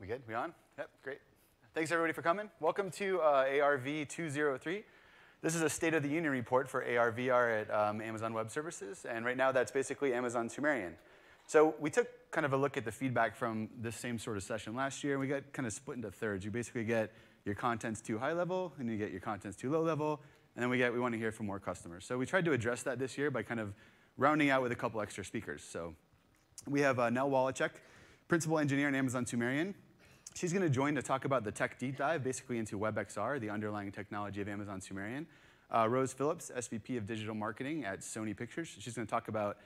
[0.00, 0.22] We good?
[0.28, 0.54] We on?
[0.78, 1.18] Yep, great.
[1.74, 2.48] Thanks everybody for coming.
[2.60, 4.84] Welcome to uh, ARV 203.
[5.42, 9.04] This is a State of the Union report for AR/VR at um, Amazon Web Services,
[9.10, 10.94] and right now that's basically Amazon Sumerian.
[11.48, 14.44] So we took kind of a look at the feedback from this same sort of
[14.44, 16.44] session last year, and we got kind of split into thirds.
[16.44, 17.12] You basically get
[17.44, 20.20] your content's too high level, and you get your content's too low level,
[20.54, 22.04] and then we get we want to hear from more customers.
[22.04, 23.74] So we tried to address that this year by kind of
[24.16, 25.64] rounding out with a couple extra speakers.
[25.68, 25.96] So
[26.68, 27.70] we have uh, Nell Waliczek,
[28.28, 29.74] principal engineer in Amazon Sumerian.
[30.34, 33.50] She's going to join to talk about the tech deep dive, basically into WebXR, the
[33.50, 35.26] underlying technology of Amazon Sumerian.
[35.74, 38.74] Uh, Rose Phillips, SVP of Digital Marketing at Sony Pictures.
[38.78, 39.58] She's going to talk about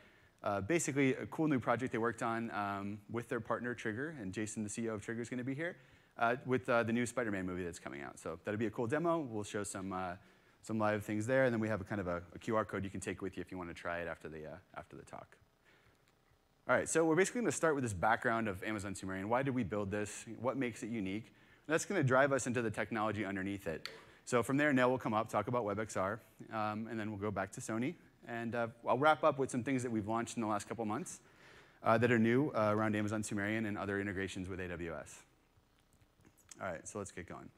[0.43, 4.33] uh, basically a cool new project they worked on um, with their partner Trigger, and
[4.33, 5.77] Jason, the CEO of Trigger, is going to be here
[6.19, 8.19] uh, with uh, the new Spider-Man movie that's coming out.
[8.19, 9.19] So that'll be a cool demo.
[9.19, 10.15] We'll show some uh,
[10.63, 12.85] some live things there, and then we have a kind of a, a, QR code
[12.85, 14.97] you can take with you if you want to try it after the uh, after
[14.97, 15.37] the talk.
[16.69, 19.29] All right, so we're basically going to start with this background of Amazon Sumerian.
[19.29, 20.25] Why did we build this?
[20.41, 21.25] What makes it unique?
[21.25, 23.89] And that's going to drive us into the technology underneath it.
[24.27, 26.21] So from there, Nell will come up, talk about WebXR,
[26.53, 27.95] um, and then we'll go back to Sony.
[28.29, 30.85] And uh, I'll wrap up with some things that we've launched in the last couple
[30.85, 31.19] months
[31.83, 35.15] uh, that are new uh, around Amazon Sumerian and other integrations with AWS.
[36.61, 37.49] All right, so let's get going.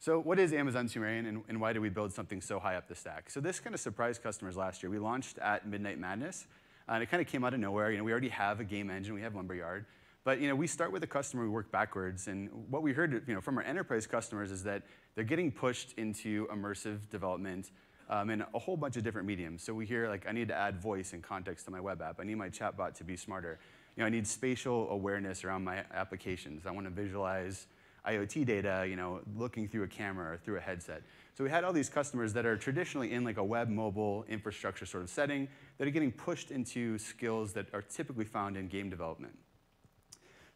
[0.00, 2.88] So what is Amazon Sumerian and, and why did we build something so high up
[2.88, 3.30] the stack?
[3.30, 4.90] So this kind of surprised customers last year.
[4.90, 6.48] We launched at Midnight Madness,
[6.88, 7.90] and it kind of came out of nowhere.
[7.90, 9.84] You know, we already have a game engine, we have Lumberyard,
[10.24, 13.22] but you know, we start with the customer, we work backwards, and what we heard
[13.26, 14.82] you know, from our enterprise customers is that
[15.14, 17.70] they're getting pushed into immersive development
[18.10, 19.62] um, in a whole bunch of different mediums.
[19.62, 22.20] So we hear like, I need to add voice and context to my web app.
[22.20, 23.58] I need my chatbot to be smarter.
[23.96, 26.66] You know, I need spatial awareness around my applications.
[26.66, 27.66] I want to visualize
[28.06, 31.02] IoT data, you know, looking through a camera or through a headset.
[31.38, 34.84] So we had all these customers that are traditionally in like a web mobile infrastructure
[34.84, 35.46] sort of setting
[35.78, 39.38] that are getting pushed into skills that are typically found in game development.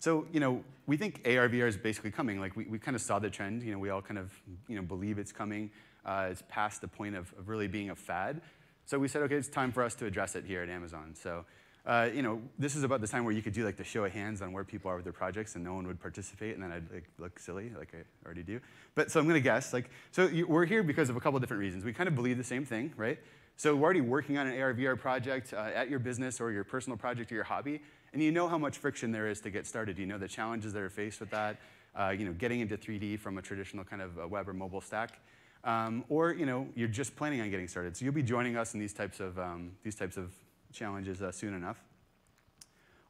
[0.00, 2.40] So, you know, we think AR/VR is basically coming.
[2.40, 3.62] Like we, we kind of saw the trend.
[3.62, 4.32] You know, we all kind of,
[4.66, 5.70] you know, believe it's coming.
[6.04, 8.40] Uh, it's past the point of, of really being a fad.
[8.84, 11.14] So we said, okay, it's time for us to address it here at Amazon.
[11.14, 11.44] So
[11.84, 14.04] uh, you know, this is about the time where you could do like the show
[14.04, 16.62] of hands on where people are with their projects and no one would participate and
[16.62, 18.60] then I'd like, look silly like I already do.
[18.94, 21.42] But so I'm gonna guess, like, so you, we're here because of a couple of
[21.42, 21.84] different reasons.
[21.84, 23.18] We kind of believe the same thing, right?
[23.56, 26.64] So we're already working on an AR VR project uh, at your business or your
[26.64, 27.82] personal project or your hobby,
[28.12, 29.98] and you know how much friction there is to get started.
[29.98, 31.58] You know the challenges that are faced with that,
[31.98, 35.20] uh, you know, getting into 3D from a traditional kind of web or mobile stack.
[35.64, 37.96] Um, or you know, you're just planning on getting started.
[37.96, 40.32] So you'll be joining us in these types of, um, these types of
[40.72, 41.82] challenges uh, soon enough.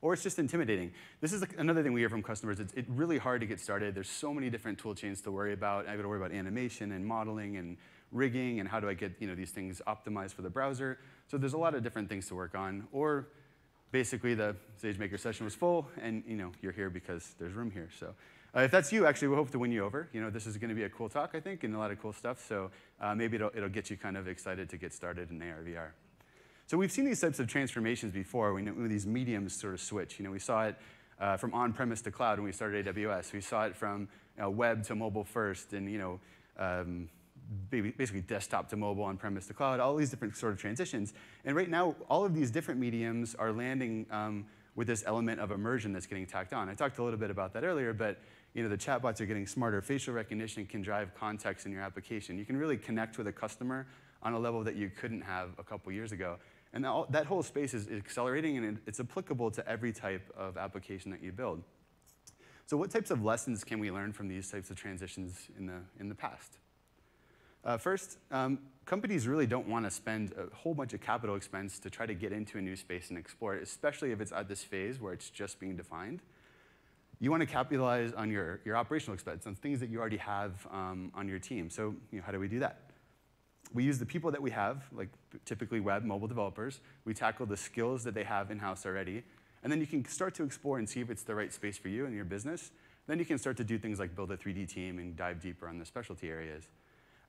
[0.01, 0.93] Or it's just intimidating.
[1.21, 2.59] This is another thing we hear from customers.
[2.59, 3.95] It's, it's really hard to get started.
[3.95, 5.87] There's so many different tool chains to worry about.
[5.87, 7.77] I've got to worry about animation and modeling and
[8.11, 10.99] rigging and how do I get you know, these things optimized for the browser.
[11.29, 12.89] So there's a lot of different things to work on.
[12.91, 13.29] Or
[13.93, 17.89] basically the SageMaker session was full and you know, you're here because there's room here.
[17.99, 18.15] So
[18.57, 20.09] uh, if that's you, actually, we hope to win you over.
[20.13, 21.91] You know, this is going to be a cool talk, I think, and a lot
[21.91, 22.45] of cool stuff.
[22.47, 25.63] So uh, maybe it'll, it'll get you kind of excited to get started in AR,
[25.67, 25.91] VR.
[26.67, 30.19] So we've seen these types of transformations before when, when these mediums sort of switch.
[30.19, 30.77] You know, we saw it
[31.21, 33.33] uh, from on-premise to cloud when we started AWS.
[33.33, 36.21] We saw it from you know, web to mobile first and, you know,
[36.59, 37.09] um,
[37.71, 41.13] basically desktop to mobile, on-premise to cloud, all these different sort of transitions.
[41.45, 45.51] And right now, all of these different mediums are landing um, with this element of
[45.51, 46.69] immersion that's getting tacked on.
[46.69, 48.19] I talked a little bit about that earlier, but
[48.55, 49.81] you know, the chatbots are getting smarter.
[49.81, 52.39] Facial recognition can drive context in your application.
[52.39, 53.87] You can really connect with a customer
[54.23, 56.37] on a level that you couldn't have a couple years ago.
[56.75, 61.23] And that, whole space is accelerating and it's applicable to every type of application that
[61.23, 61.63] you build.
[62.67, 65.81] So what types of lessons can we learn from these types of transitions in the,
[66.01, 66.59] in the past?
[67.65, 71.79] Uh, first, um, companies really don't want to spend a whole bunch of capital expense
[71.79, 74.49] to try to get into a new space and explore it, especially if it's at
[74.49, 76.23] this phase where it's just being defined.
[77.21, 80.67] You want to capitalize on your, your operational expense, on things that you already have
[80.73, 81.71] um, on your team.
[81.71, 82.92] So you know, how do we do that?
[83.75, 85.09] We use the people that we have, like
[85.45, 86.81] typically web, mobile developers.
[87.05, 89.25] We tackle the skills that they have in-house already.
[89.63, 91.89] And then you can start to explore and see if it's the right space for
[91.89, 92.71] you and your business.
[93.07, 95.69] Then you can start to do things like build a 3D team and dive deeper
[95.69, 96.69] on the specialty areas.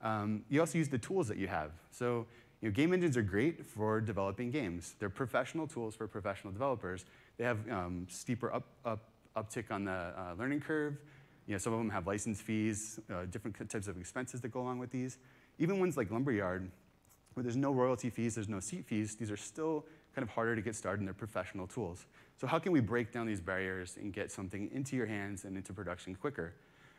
[0.02, 1.72] Um, you also use the tools that you have.
[1.92, 2.26] So
[2.62, 4.96] you know, game engines are great for developing games.
[5.00, 7.06] They're professional tools for professional developers.
[7.38, 10.98] They have um, steeper up, up uptick on the uh, learning curve.
[11.48, 14.62] You know, some of them have license fees, uh, different types of expenses that go
[14.62, 15.18] along with these.
[15.60, 16.70] Even ones like Lumberyard,
[17.34, 19.86] where there's no royalty fees, there's no seat fees, these are still
[20.16, 22.06] kind of harder to get started and they're professional tools.
[22.40, 25.58] So how can we break down these barriers and get something into your hands and
[25.58, 26.54] into production quicker?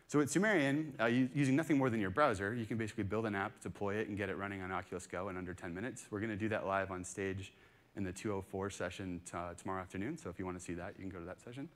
[0.07, 3.35] So with Sumerian, uh, using nothing more than your browser, you can basically build an
[3.35, 6.07] app, deploy it, and get it running on Oculus Go in under 10 minutes.
[6.11, 7.53] We're going to do that live on stage
[7.97, 10.19] in the 204 session uh, tomorrow afternoon.
[10.19, 11.69] So if you want to see that, you can go to that session.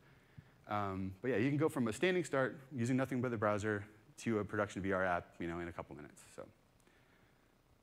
[0.68, 3.84] Um, but yeah, you can go from a standing start using nothing but the browser
[4.18, 6.22] to a production VR app, you know, in a couple minutes.
[6.36, 6.44] So,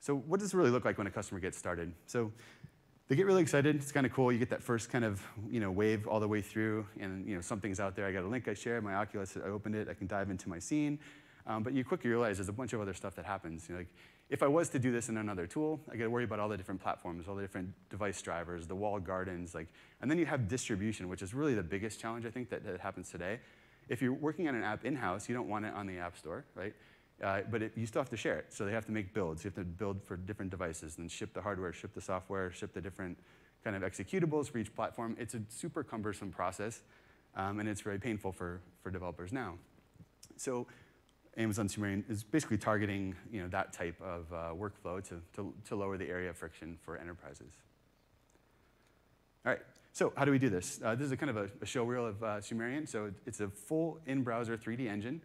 [0.05, 1.91] so what does it really look like when a customer gets started?
[2.05, 2.31] So
[3.07, 3.75] they get really excited.
[3.75, 4.31] It's kind of cool.
[4.31, 5.19] You get that first kind of
[5.49, 8.05] you know wave all the way through, and you know something's out there.
[8.05, 9.35] I got a link I shared, my Oculus.
[9.35, 9.89] I opened it.
[9.89, 10.99] I can dive into my scene.
[11.47, 13.67] Um, but you quickly realize there's a bunch of other stuff that happens.
[13.67, 13.87] You know, like
[14.29, 16.49] if I was to do this in another tool, I got to worry about all
[16.49, 19.69] the different platforms, all the different device drivers, the walled gardens, like,
[20.01, 22.79] and then you have distribution, which is really the biggest challenge I think that, that
[22.79, 23.39] happens today.
[23.89, 26.45] If you're working on an app in-house, you don't want it on the App Store,
[26.55, 26.73] right?
[27.23, 28.47] Uh, but it, you still have to share it.
[28.49, 29.43] So they have to make builds.
[29.43, 32.73] You have to build for different devices, and ship the hardware, ship the software, ship
[32.73, 33.17] the different
[33.63, 35.15] kind of executables for each platform.
[35.19, 36.81] It's a super cumbersome process,
[37.35, 39.55] um, and it's very painful for, for developers now.
[40.37, 40.67] So
[41.37, 45.75] Amazon Sumerian is basically targeting you know, that type of uh, workflow to, to, to,
[45.75, 47.51] lower the area of friction for enterprises.
[49.45, 50.79] All right, so how do we do this?
[50.83, 52.87] Uh, this is a kind of a, a show reel of uh, Sumerian.
[52.87, 55.21] So it's a full in-browser 3D engine.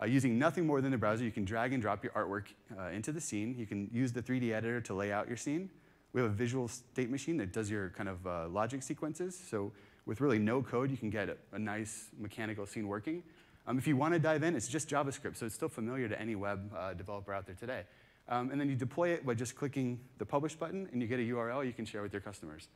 [0.00, 2.44] Uh, using nothing more than the browser, you can drag and drop your artwork
[2.78, 3.54] uh, into the scene.
[3.58, 5.70] You can use the 3D editor to lay out your scene.
[6.12, 9.38] We have a visual state machine that does your kind of uh, logic sequences.
[9.50, 9.72] So
[10.04, 13.22] with really no code, you can get a, a nice mechanical scene working.
[13.66, 16.20] Um, if you want to dive in, it's just JavaScript, so it's still familiar to
[16.20, 17.82] any web uh, developer out there today.
[18.28, 21.18] Um, and then you deploy it by just clicking the publish button, and you get
[21.18, 22.68] a URL you can share with your customers.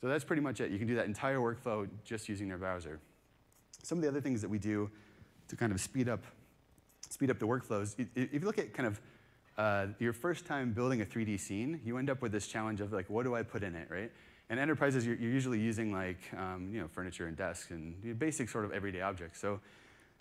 [0.00, 0.70] So that's pretty much it.
[0.70, 3.00] You can do that entire workflow just using their browser.
[3.82, 4.90] Some of the other things that we do
[5.48, 6.24] to kind of speed up,
[7.10, 9.00] speed up the workflows, if you look at kind of
[9.56, 12.92] uh, your first time building a 3D scene, you end up with this challenge of
[12.92, 14.10] like, what do I put in it, right?
[14.50, 18.48] And enterprises, you're, you're usually using like, um, you know, furniture and desks and basic
[18.48, 19.40] sort of everyday objects.
[19.40, 19.60] So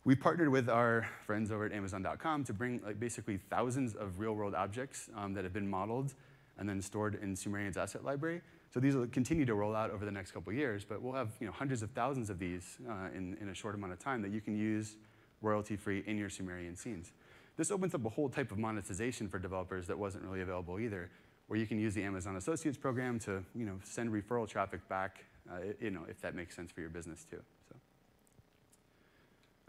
[0.06, 4.54] we partnered with our friends over at Amazon.com to bring like basically thousands of real-world
[4.54, 6.14] objects um, that have been modeled
[6.58, 8.42] and then stored in Sumerian's asset library.
[8.74, 11.30] So these will continue to roll out over the next couple years, but we'll have
[11.40, 14.22] you know, hundreds of thousands of these uh, in, in a short amount of time
[14.22, 14.96] that you can use
[15.44, 17.12] royalty-free in your Sumerian scenes.
[17.56, 21.12] This opens up a whole type of monetization for developers that wasn't really available either,
[21.48, 25.24] where you can use the Amazon Associates program to you know, send referral traffic back,
[25.52, 27.42] uh, you know, if that makes sense for your business too.
[27.70, 27.76] So.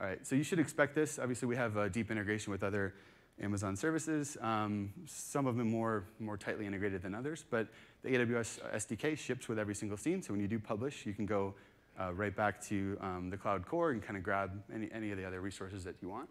[0.01, 1.19] All right, so you should expect this.
[1.19, 2.95] Obviously, we have a deep integration with other
[3.43, 7.67] Amazon services, um, some of them more, more tightly integrated than others, but
[8.03, 11.27] the AWS SDK ships with every single scene, so when you do publish, you can
[11.27, 11.55] go
[12.01, 15.19] uh, right back to um, the cloud core and kind of grab any, any of
[15.19, 16.29] the other resources that you want.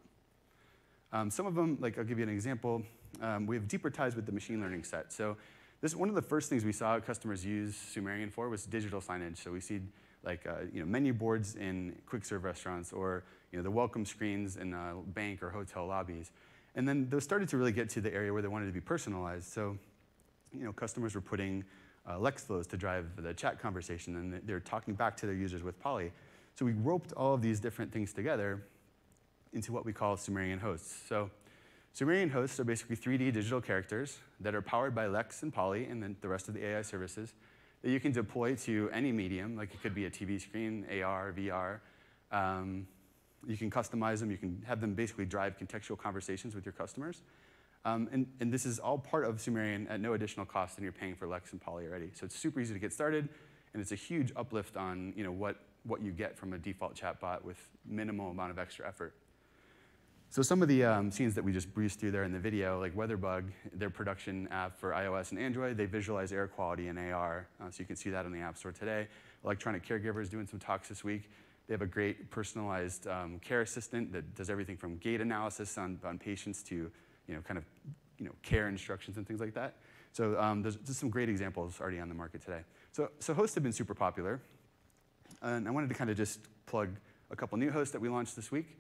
[1.12, 2.82] Um, some of them, like I'll give you an example,
[3.22, 5.14] um, we have deeper ties with the machine learning set.
[5.14, 5.38] So
[5.82, 9.38] this one of the first things we saw customers use Sumerian for was digital signage.
[9.38, 9.82] So we see
[10.24, 14.06] like uh, you know, menu boards in quick serve restaurants or you know, the welcome
[14.06, 16.32] screens in a bank or hotel lobbies.
[16.76, 18.82] And then those started to really get to the area where they wanted to be
[18.82, 19.52] personalized.
[19.52, 19.78] So
[20.52, 21.64] you know, customers were putting
[22.10, 25.64] uh, Lex flows to drive the chat conversation, and they're talking back to their users
[25.64, 26.12] with Polly.
[26.56, 28.64] So we roped all of these different things together
[29.54, 31.02] into what we call Sumerian hosts.
[31.08, 31.30] So
[31.94, 36.02] Sumerian hosts are basically 3D digital characters that are powered by Lex and Polly and
[36.02, 37.34] then the rest of the AI services
[37.84, 41.34] that you can deploy to any medium, like it could be a TV screen, AR,
[41.34, 41.80] VR.
[42.32, 42.88] Um,
[43.46, 44.32] you can customize them.
[44.32, 47.22] You can have them basically drive contextual conversations with your customers.
[47.86, 50.94] Um, and, and, this is all part of Sumerian at no additional cost, and you're
[50.94, 52.12] paying for Lex and Polly already.
[52.14, 53.28] So it's super easy to get started,
[53.74, 56.96] and it's a huge uplift on you know, what, what you get from a default
[56.96, 59.14] chatbot with minimal amount of extra effort.
[60.30, 62.80] So some of the um, scenes that we just breezed through there in the video,
[62.80, 67.48] like WeatherBug, their production app for iOS and Android, they visualize air quality in AR.
[67.62, 69.08] Uh, so you can see that in the App Store today.
[69.44, 71.30] Electronic Caregiver is doing some talks this week.
[71.68, 76.00] They have a great personalized um, care assistant that does everything from gait analysis on,
[76.04, 76.90] on patients to
[77.28, 77.66] you know, kind of
[78.18, 79.76] you know, care instructions and things like that.
[80.12, 82.62] So um, there's just some great examples already on the market today.
[82.92, 84.40] So, so hosts have been super popular.
[85.42, 86.90] And I wanted to kind of just plug
[87.32, 88.78] a couple new hosts that we launched this week.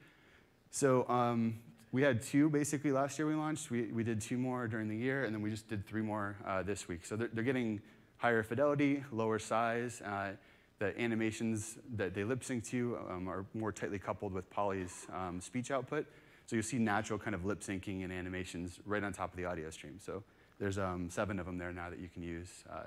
[0.69, 1.59] So um,
[1.91, 3.69] we had two basically last year we launched.
[3.71, 6.38] We, we did two more during the year, and then we just did three more
[6.45, 7.05] uh, this week.
[7.05, 7.81] So they're, they're, getting
[8.17, 10.01] higher fidelity, lower size.
[10.01, 10.31] Uh,
[10.79, 15.39] the animations that they lip sync to um, are more tightly coupled with Polly's um,
[15.39, 16.05] speech output.
[16.53, 19.45] So you'll see natural kind of lip syncing and animations right on top of the
[19.45, 19.98] audio stream.
[20.00, 20.22] So
[20.60, 22.83] there's um, seven of them there now that you can use uh,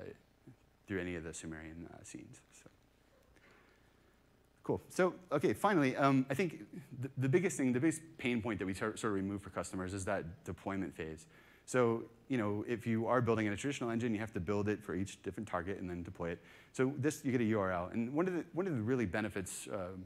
[0.87, 2.42] through any of the Sumerian uh, scenes.
[2.52, 2.70] So.
[4.62, 4.80] Cool.
[4.88, 6.61] So, okay, finally, um, I think
[7.00, 9.94] the, the, biggest thing, the biggest pain point that we sort of remove for customers
[9.94, 11.26] is that deployment phase.
[11.64, 14.68] So, you know, if you are building in a traditional engine, you have to build
[14.68, 16.38] it for each different target and then deploy it.
[16.73, 17.92] So this, you get a URL.
[17.92, 20.04] And one of the, one of the really benefits um,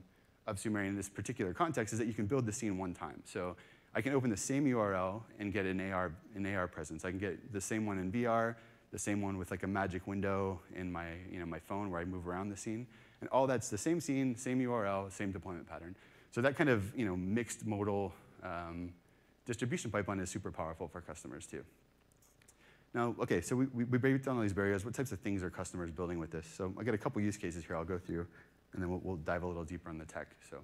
[0.50, 3.23] of Sumerian in this particular context is that you can build the scene one time.
[3.25, 3.57] So
[3.95, 7.04] I can open the same URL and get an AR, an AR presence.
[7.04, 8.57] I can get the same one in VR,
[8.90, 12.00] the same one with like a magic window in my, you know, my phone where
[12.00, 12.87] I move around the scene.
[13.21, 15.95] And all that's the same scene, same URL, same deployment pattern.
[16.33, 18.92] So that kind of you know, mixed modal um,
[19.47, 21.64] distribution pipeline is super powerful for customers too.
[22.92, 24.85] Now, okay, so we, we, we break down all these barriers.
[24.85, 26.47] What types of things are customers building with this?
[26.47, 28.26] So I got a couple use cases here I'll go through,
[28.73, 30.29] and then we'll, we'll dive a little deeper on the tech.
[30.49, 30.59] So,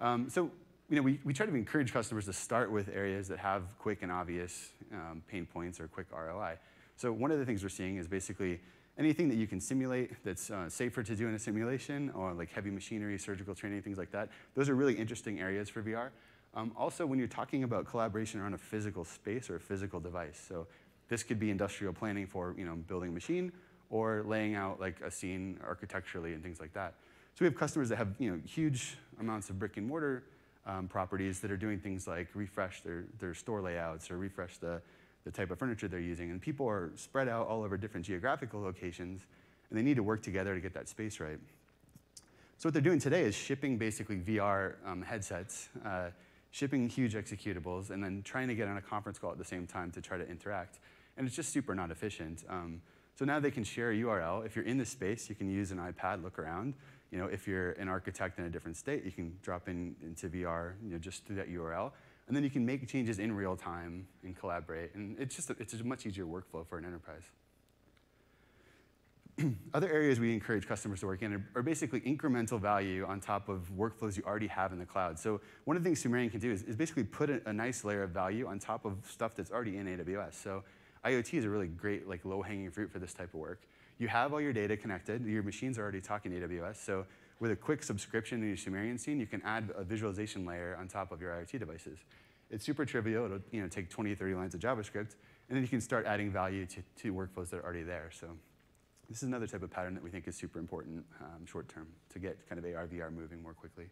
[0.00, 0.50] um, so
[0.90, 4.02] you know, we, we try to encourage customers to start with areas that have quick
[4.02, 6.56] and obvious um, pain points or quick ROI.
[6.96, 8.60] So one of the things we're seeing is basically
[8.98, 12.50] anything that you can simulate that's uh, safer to do in a simulation, or like
[12.50, 14.30] heavy machinery, surgical training, things like that.
[14.54, 16.08] Those are really interesting areas for VR.
[16.54, 20.42] Um, also, when you're talking about collaboration around a physical space or a physical device.
[20.48, 20.66] So
[21.08, 23.52] this could be industrial planning for you know, building a machine
[23.90, 26.94] or laying out like a scene architecturally and things like that.
[27.38, 30.24] So we have customers that have you know, huge amounts of brick and mortar
[30.66, 34.82] um, properties that are doing things like refresh their, their store layouts or refresh the,
[35.22, 36.32] the type of furniture they're using.
[36.32, 39.24] And people are spread out all over different geographical locations,
[39.70, 41.38] and they need to work together to get that space right.
[42.56, 46.08] So what they're doing today is shipping basically VR um, headsets, uh,
[46.50, 49.64] shipping huge executables, and then trying to get on a conference call at the same
[49.64, 50.80] time to try to interact
[51.18, 52.44] and it's just super not efficient.
[52.48, 52.80] Um,
[53.18, 54.46] so now they can share a URL.
[54.46, 56.74] If you're in the space, you can use an iPad, look around.
[57.10, 60.28] You know, if you're an architect in a different state, you can drop in into
[60.28, 61.92] VR, you know, just through that URL,
[62.26, 64.94] and then you can make changes in real time and collaborate.
[64.94, 67.24] And it's just a, it's a much easier workflow for an enterprise.
[69.74, 73.70] Other areas we encourage customers to work in are, basically incremental value on top of
[73.76, 75.18] workflows you already have in the cloud.
[75.18, 77.84] So one of the things Sumerian can do is, is basically put a, a nice
[77.84, 80.34] layer of value on top of stuff that's already in AWS.
[80.34, 80.64] So
[81.04, 83.62] IoT is a really great like low-hanging fruit for this type of work.
[83.98, 85.24] You have all your data connected.
[85.24, 86.76] Your machines are already talking to AWS.
[86.76, 87.04] So
[87.40, 90.88] with a quick subscription to your Sumerian scene, you can add a visualization layer on
[90.88, 91.98] top of your IoT devices.
[92.50, 93.26] It's super trivial.
[93.26, 95.16] It'll you know, take 20, 30 lines of JavaScript,
[95.48, 98.10] and then you can start adding value to, to workflows that are already there.
[98.12, 98.28] So
[99.08, 101.88] this is another type of pattern that we think is super important um, short term
[102.12, 103.86] to get kind of AR, VR moving more quickly.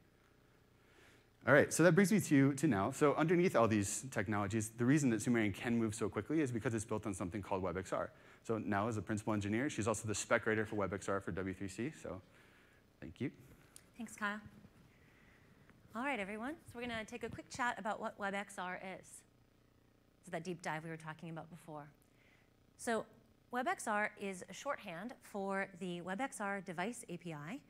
[1.46, 2.92] All right, so that brings me to, to Nell.
[2.92, 6.74] So underneath all these technologies, the reason that Sumerian can move so quickly is because
[6.74, 8.08] it's built on something called WebXR.
[8.46, 11.92] So Nell as a principal engineer, she's also the spec writer for WebXR for W3C,
[12.00, 12.20] so
[13.00, 13.32] thank you.
[13.96, 14.38] Thanks, Kyle.
[15.96, 19.22] All right, everyone, so we're gonna take a quick chat about what WebXR is.
[20.24, 21.88] So that deep dive we were talking about before.
[22.76, 23.04] So
[23.52, 27.60] WebXR is a shorthand for the WebXR Device API,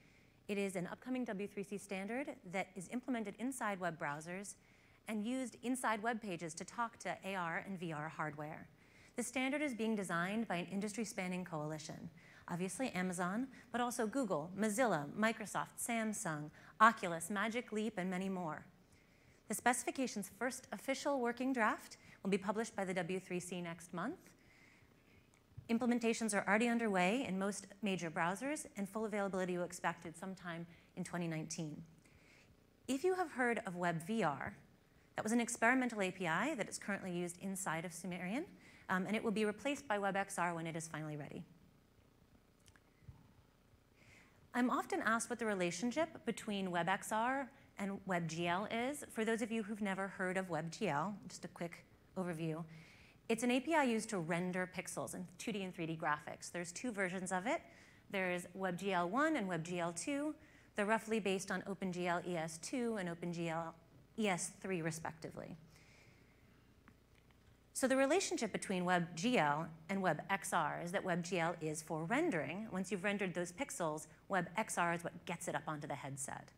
[0.47, 4.57] it is an upcoming W3C standard that is implemented inside web browsers
[5.09, 8.69] and used inside web pages to talk to AR and VR hardware.
[9.17, 12.11] The standard is being designed by an industry-spanning coalition.
[12.49, 18.65] Obviously Amazon, but also Google, Mozilla, Microsoft, Samsung, Oculus, Magic Leap, and many more.
[19.49, 24.19] The specification's first official working draft will be published by the W3C next month,
[25.69, 30.65] Implementations are already underway in most major browsers, and full availability is expected sometime
[30.97, 31.83] in 2019.
[32.87, 34.53] If you have heard of WebVR,
[35.17, 38.45] that was an experimental API that is currently used inside of Sumerian,
[38.89, 41.43] um, and it will be replaced by WebXR when it is finally ready.
[44.55, 47.47] I'm often asked what the relationship between WebXR
[47.79, 49.05] and WebGL is.
[49.13, 51.85] For those of you who've never heard of WebGL, just a quick
[52.17, 52.65] overview.
[53.29, 56.51] It's an API used to render pixels in 2D and 3D graphics.
[56.51, 57.61] There's two versions of it.
[58.11, 60.33] There's WebGL1 and WebGL2.
[60.77, 63.73] They're roughly based on OpenGL ES2 and OpenGL
[64.19, 65.57] ES3 respectively.
[67.77, 72.69] So the relationship between WebGL and WebXR is that WebGL is for rendering.
[72.73, 76.49] Once you've rendered those pixels, WebXR is what gets it up onto the headset.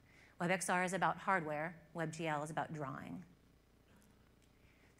[0.41, 3.25] WebXR is about hardware, WebGL is about drawing.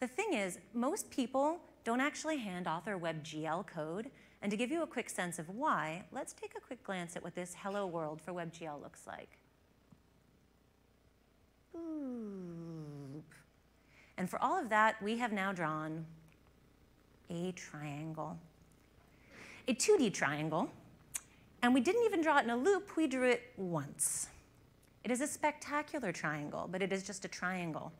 [0.01, 4.11] The thing is, most people don't actually hand author WebGL code.
[4.41, 7.23] And to give you a quick sense of why, let's take a quick glance at
[7.23, 9.37] what this hello world for WebGL looks like.
[14.19, 16.05] And for all of that, we have now drawn
[17.29, 18.37] a triangle.
[19.69, 20.69] A 2D triangle.
[21.63, 24.27] And we didn't even draw it in a loop, we drew it once.
[25.05, 27.93] It is a spectacular triangle, but it is just a triangle.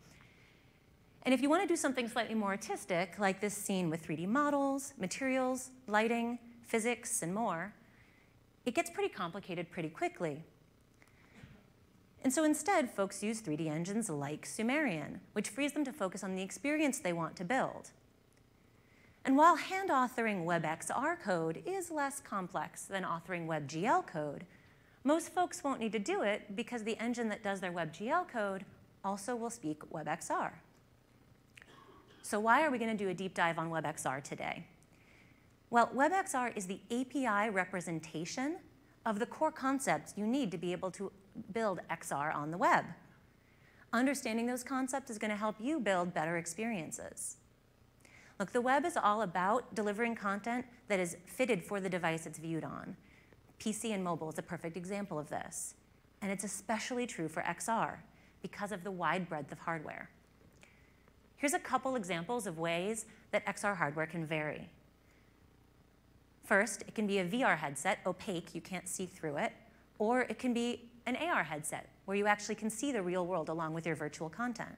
[1.24, 4.28] And if you want to do something slightly more artistic, like this scene with 3D
[4.28, 7.74] models, materials, lighting, physics, and more,
[8.66, 10.44] it gets pretty complicated pretty quickly.
[12.24, 16.36] And so instead, folks use 3D engines like Sumerian, which frees them to focus on
[16.36, 17.92] the experience they want to build.
[19.24, 24.46] And while hand authoring WebXR code is less complex than authoring WebGL code,
[25.04, 28.66] most folks won't need to do it because the engine that does their WebGL code
[29.04, 30.52] also will speak WebXR.
[32.22, 34.66] So why are we going to do a deep dive on WebXR today?
[35.70, 38.58] Well, WebXR is the API representation
[39.06, 41.12] of the core concepts you need to be able to
[41.54, 42.86] build XR on the web.
[43.92, 47.38] Understanding those concepts is going to help you build better experiences.
[48.40, 52.40] Look, the web is all about delivering content that is fitted for the device it's
[52.40, 52.96] viewed on.
[53.60, 55.76] PC and mobile is a perfect example of this.
[56.22, 57.98] And it's especially true for XR
[58.42, 60.10] because of the wide breadth of hardware.
[61.36, 64.70] Here's a couple examples of ways that XR hardware can vary.
[66.50, 69.54] First, it can be a VR headset, opaque, you can't see through it,
[70.00, 73.50] or it can be an AR headset, where you actually can see the real world
[73.50, 74.76] along with your virtual content.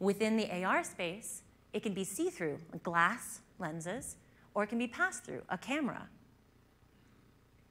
[0.00, 1.42] Within the AR space,
[1.72, 4.16] it can be see-through, glass lenses,
[4.52, 6.08] or it can be pass-through, a camera.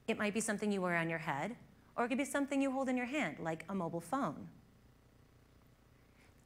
[0.08, 1.56] It might be something you wear on your head,
[1.96, 4.48] or it could be something you hold in your hand, like a mobile phone.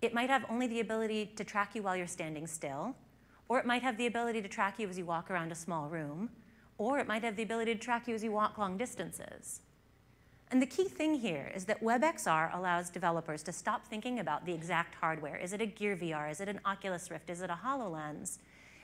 [0.02, 2.96] It might have only the ability to track you while you're standing still,
[3.48, 5.88] or it might have the ability to track you as you walk around a small
[5.88, 6.30] room,
[6.78, 9.60] or it might have the ability to track you as you walk long distances.
[10.50, 14.52] And the key thing here is that WebXR allows developers to stop thinking about the
[14.52, 15.36] exact hardware.
[15.36, 16.30] Is it a Gear VR?
[16.30, 17.30] Is it an Oculus Rift?
[17.30, 18.38] Is it a HoloLens?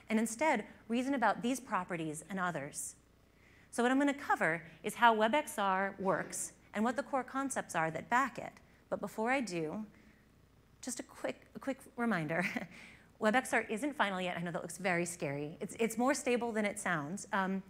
[0.09, 2.95] And instead, reason about these properties and others.
[3.69, 7.75] So what I'm going to cover is how WebXR works and what the core concepts
[7.75, 8.51] are that back it.
[8.89, 9.85] But before I do,
[10.81, 12.45] just a quick, a quick reminder.
[13.21, 14.35] WebXR isn't final yet.
[14.37, 15.57] I know that looks very scary.
[15.61, 17.27] It's, it's more stable than it sounds.
[17.31, 17.61] Um,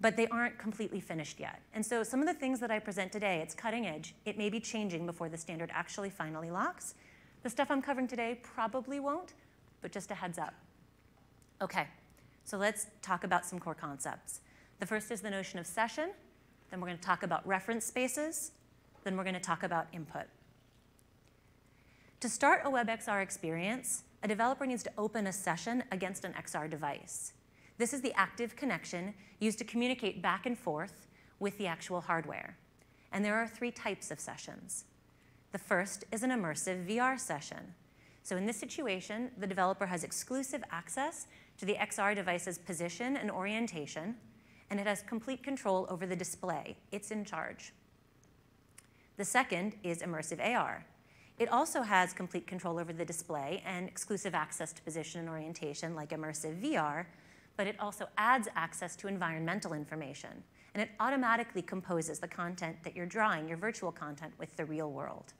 [0.00, 1.60] but they aren't completely finished yet.
[1.74, 4.14] And so some of the things that I present today, it's cutting edge.
[4.24, 6.94] It may be changing before the standard actually finally locks.
[7.42, 9.34] The stuff I'm covering today probably won't,
[9.80, 10.54] but just a heads up.
[11.62, 11.86] Okay,
[12.44, 14.40] so let's talk about some core concepts.
[14.80, 16.10] The first is the notion of session.
[16.70, 18.52] Then we're going to talk about reference spaces.
[19.04, 20.26] Then we're going to talk about input.
[22.20, 26.68] To start a WebXR experience, a developer needs to open a session against an XR
[26.70, 27.32] device.
[27.78, 31.06] This is the active connection used to communicate back and forth
[31.38, 32.56] with the actual hardware.
[33.12, 34.84] And there are three types of sessions.
[35.52, 37.74] The first is an immersive VR session.
[38.22, 41.26] So in this situation, the developer has exclusive access
[41.58, 44.16] to the XR device's position and orientation,
[44.70, 46.76] and it has complete control over the display.
[46.90, 47.72] It's in charge.
[49.16, 50.84] The second is immersive AR.
[51.38, 55.94] It also has complete control over the display and exclusive access to position and orientation
[55.94, 57.06] like immersive VR,
[57.56, 60.42] but it also adds access to environmental information.
[60.74, 64.90] And it automatically composes the content that you're drawing, your virtual content, with the real
[64.90, 65.32] world.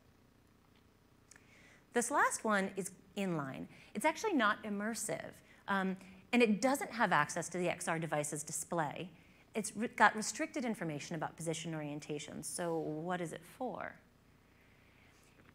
[1.93, 3.67] This last one is inline.
[3.95, 5.31] It's actually not immersive.
[5.69, 5.97] Um,
[6.33, 9.09] and it doesn't have access to the XR device's display.
[9.55, 12.43] It's re got restricted information about position orientation.
[12.43, 13.95] So what is it for?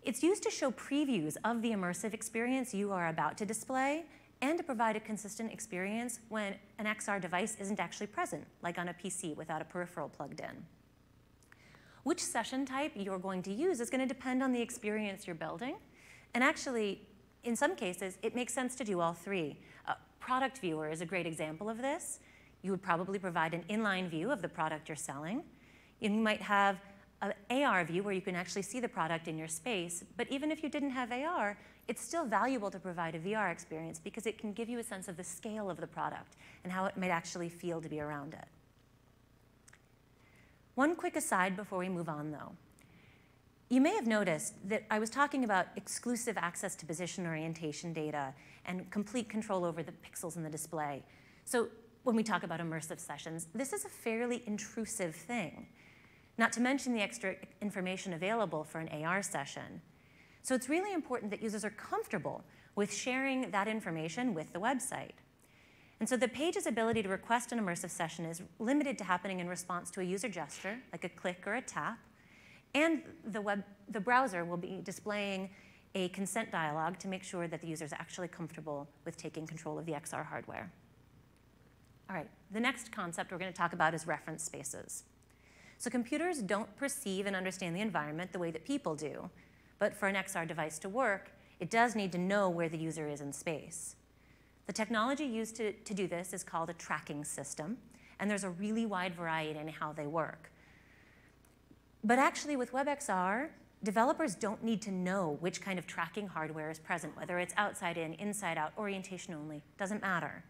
[0.04, 4.06] It's used to show previews of the immersive experience you are about to display
[4.42, 8.88] and to provide a consistent experience when an XR device isn't actually present, like on
[8.88, 10.66] a PC without a peripheral plugged in.
[12.02, 15.36] Which session type you're going to use is going to depend on the experience you're
[15.36, 15.76] building.
[16.34, 17.08] And actually,
[17.44, 19.60] in some cases, it makes sense to do all three.
[19.88, 22.20] A product viewer is a great example of this.
[22.64, 25.44] You would probably provide an inline view of the product you're selling.
[26.00, 26.78] You might have
[27.22, 30.04] an AR view where you can actually see the product in your space.
[30.18, 31.58] But even if you didn't have AR,
[31.88, 35.08] it's still valuable to provide a VR experience because it can give you a sense
[35.08, 38.34] of the scale of the product and how it might actually feel to be around
[38.34, 38.46] it.
[40.76, 42.54] One quick aside before we move on, though.
[43.70, 48.34] You may have noticed that I was talking about exclusive access to position orientation data
[48.66, 51.04] and complete control over the pixels in the display.
[51.46, 51.70] So
[52.04, 55.68] when we talk about immersive sessions, this is a fairly intrusive thing,
[56.38, 59.82] not to mention the extra information available for an AR session.
[60.44, 62.44] So it's really important that users are comfortable
[62.76, 65.12] with sharing that information with the website.
[66.00, 69.48] And so the page's ability to request an immersive session is limited to happening in
[69.48, 72.00] response to a user gesture, like a click or a tap,
[72.74, 75.50] and the, web, the browser will be displaying
[75.94, 79.78] a consent dialog to make sure that the user is actually comfortable with taking control
[79.78, 80.72] of the XR hardware.
[82.10, 85.04] All right, the next concept we're going to talk about is reference spaces.
[85.82, 89.32] So computers don't perceive and understand the environment the way that people do.
[89.80, 93.08] But for an XR device to work, it does need to know where the user
[93.08, 93.96] is in space.
[94.68, 97.80] The technology used to, to do this is called a tracking system,
[98.20, 100.52] and there's a really wide variety in how they work.
[102.04, 103.48] But actually, with WebXR,
[103.82, 107.98] developers don't need to know which kind of tracking hardware is present, whether it's outside
[107.98, 110.44] in, inside out, orientation only, doesn't matter.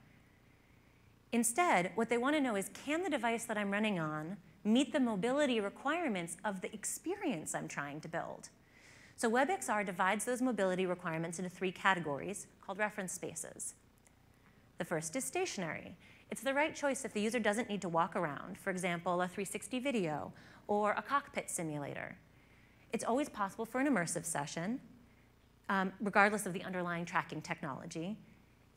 [1.32, 4.94] Instead, what they want to know is can the device that I'm running on meet
[4.94, 8.50] the mobility requirements of the experience I'm trying to build?
[9.16, 13.76] So WebXR divides those mobility requirements into three categories called reference spaces.
[14.78, 15.96] The first is stationary.
[16.32, 19.28] It's the right choice if the user doesn't need to walk around, for example, a
[19.28, 20.34] 360 video
[20.68, 22.18] or a cockpit simulator.
[22.94, 24.80] It's always possible for an immersive session,
[25.70, 28.18] um, regardless of the underlying tracking technology.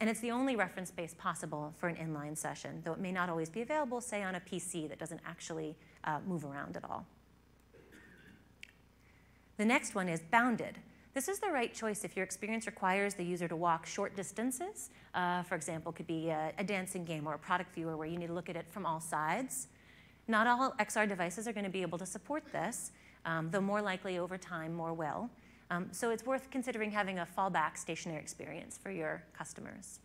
[0.00, 3.28] And it's the only reference space possible for an inline session, though it may not
[3.28, 7.06] always be available, say, on a PC that doesn't actually uh, move around at all.
[9.56, 10.78] The next one is bounded.
[11.14, 14.90] This is the right choice if your experience requires the user to walk short distances.
[15.14, 18.18] Uh, for example, could be a, a, dancing game or a product viewer where you
[18.18, 19.68] need to look at it from all sides.
[20.26, 22.90] Not all XR devices are going to be able to support this,
[23.24, 25.30] um, though more likely over time, more will.
[25.70, 30.00] Um, so it's worth considering having a fallback stationary experience for your customers.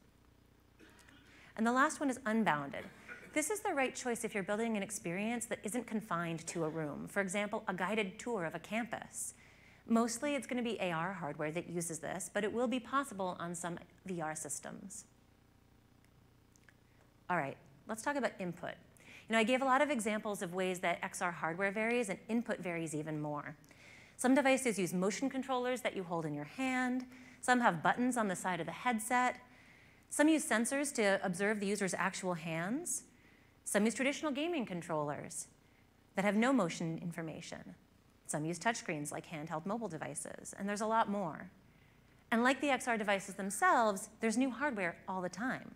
[1.58, 2.86] And the last one is unbounded.
[3.34, 6.69] This is the right choice if you're building an experience that isn't confined to a
[6.69, 7.08] room.
[7.08, 9.36] For example, a guided tour of a campus.
[9.88, 13.36] Mostly it's going to be AR hardware that uses this, but it will be possible
[13.39, 15.06] on some VR systems.
[17.30, 18.74] All right, let's talk about input.
[19.28, 22.17] You know, I gave a lot of examples of ways that XR hardware varies and
[22.30, 23.56] input varies even more.
[24.19, 27.05] Some devices use motion controllers that you hold in your hand.
[27.39, 29.38] Some have buttons on the side of the headset.
[30.10, 33.03] Some use sensors to observe the user's actual hands.
[33.63, 35.47] Some use traditional gaming controllers
[36.15, 37.75] that have no motion information.
[38.25, 41.49] Some use touchscreens like handheld mobile devices, and there's a lot more.
[42.29, 45.75] And like the XR devices themselves, there's new hardware all the time.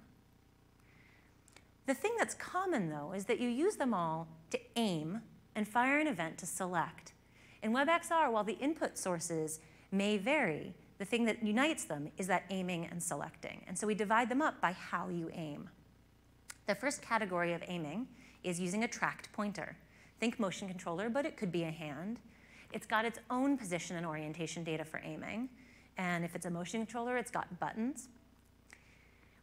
[1.86, 5.21] The thing that's common, though, is that you use them all to aim
[5.56, 7.12] and fire an event to select.
[7.63, 12.43] In WebXR, while the input sources may vary, the thing that unites them is that
[12.49, 13.63] aiming and selecting.
[13.67, 15.69] And so we divide them up by how you aim.
[16.67, 18.08] The first category of aiming
[18.43, 19.78] is using a tracked pointer.
[20.19, 22.19] Think motion controller, but it could be a hand.
[22.73, 25.47] It's got its own position and orientation data for aiming.
[25.97, 28.10] And if it's a motion controller, it's got buttons.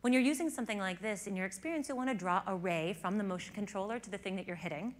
[0.02, 2.92] When you're using something like this, in your experience, you'll want to draw a ray
[2.92, 4.94] from the motion controller to the thing that you're hitting.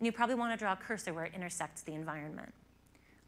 [0.00, 2.52] And you probably want to draw a cursor where it intersects the environment.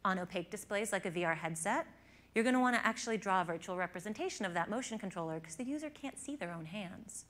[0.03, 1.85] On opaque displays like a VR headset,
[2.33, 5.55] you're going to want to actually draw a virtual representation of that motion controller because
[5.55, 7.25] the user can't see their own hands.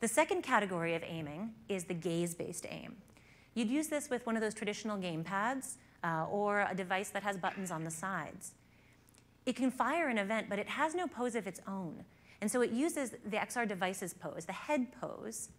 [0.00, 2.96] The second category of aiming is the gaze-based aim.
[3.54, 7.22] You'd use this with one of those traditional game pads uh, or a device that
[7.22, 8.52] has buttons on the sides.
[9.44, 12.04] It can fire an event, but it has no pose of its own.
[12.40, 15.50] And so it uses the XR device's pose, the head pose,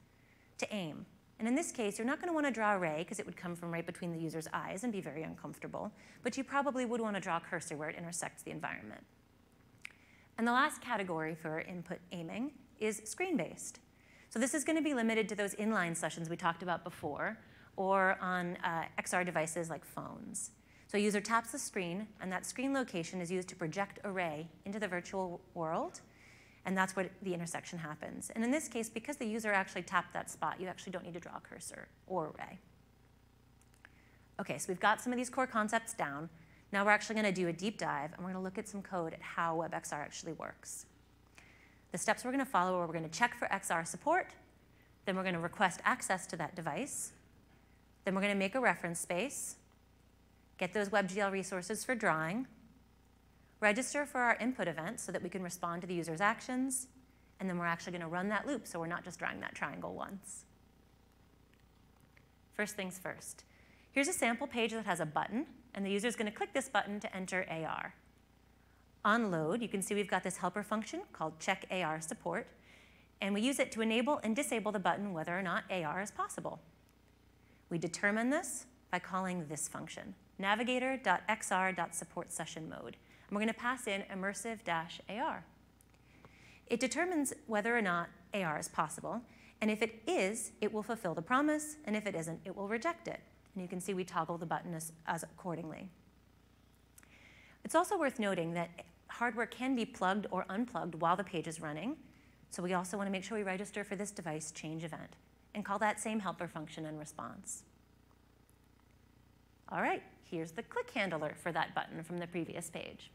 [0.58, 1.06] to aim.
[1.40, 3.26] And in this case, you're not going to want to draw a ray because it
[3.26, 5.92] would come from right between the user's eyes and be very uncomfortable.
[6.24, 9.04] But you probably would want to draw a cursor where it intersects the environment.
[10.38, 13.80] And the last category for input aiming is screen-based.
[14.30, 17.38] So this is going to be limited to those inline sessions we talked about before,
[17.76, 20.52] or on uh, XR devices like phones.
[20.88, 24.12] So a user taps the screen, and that screen location is used to project a
[24.12, 26.02] ray into the virtual world,
[26.68, 28.30] and that's where the intersection happens.
[28.36, 31.14] And in this case, because the user actually tapped that spot, you actually don't need
[31.14, 32.60] to draw a cursor or a ray.
[34.42, 36.30] Okay, so we've got some of these core concepts down.
[36.74, 38.68] Now we're actually going to do a deep dive, and we're going to look at
[38.68, 40.88] some code at how WebXR actually works.
[41.94, 44.34] The steps we're going to follow are we're going to check for XR support,
[45.06, 47.14] then we're going to request access to that device,
[48.04, 49.56] then we're going to make a reference space,
[50.58, 52.46] get those WebGL resources for drawing,
[53.60, 56.88] register for our input event so that we can respond to the user's actions,
[57.40, 59.56] and then we're actually going to run that loop so we're not just drawing that
[59.56, 60.46] triangle once.
[62.54, 63.44] First things first.
[63.92, 66.54] Here's a sample page that has a button, and the user is going to click
[66.54, 67.94] this button to enter AR.
[69.06, 72.48] On load, you can see we've got this helper function called check AR support,
[73.22, 76.12] and we use it to enable and disable the button whether or not AR is
[76.12, 76.60] possible.
[77.70, 82.94] We determine this by calling this function, navigator.xr.supportSessionMode.
[83.28, 85.44] And we're going to pass in immersive-AR.
[86.68, 89.22] It determines whether or not AR is possible,
[89.62, 92.68] and if it is, it will fulfill the promise, and if it isn't, it will
[92.68, 93.20] reject it.
[93.56, 95.90] And you can see we toggle the button as, as accordingly.
[97.64, 98.70] It's also worth noting that
[99.08, 101.98] hardware can be plugged or unplugged while the page is running,
[102.50, 105.16] so we also want to make sure we register for this device change event
[105.54, 107.64] and call that same helper function in response.
[109.70, 113.12] All right, here's the click handler for that button from the previous page.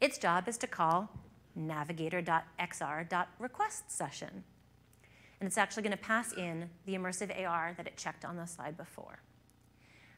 [0.00, 1.08] Its job is to call
[1.54, 4.42] navigator.xr.requestSession.
[5.40, 8.46] And it's actually going to pass in the immersive AR that it checked on the
[8.46, 9.20] slide before.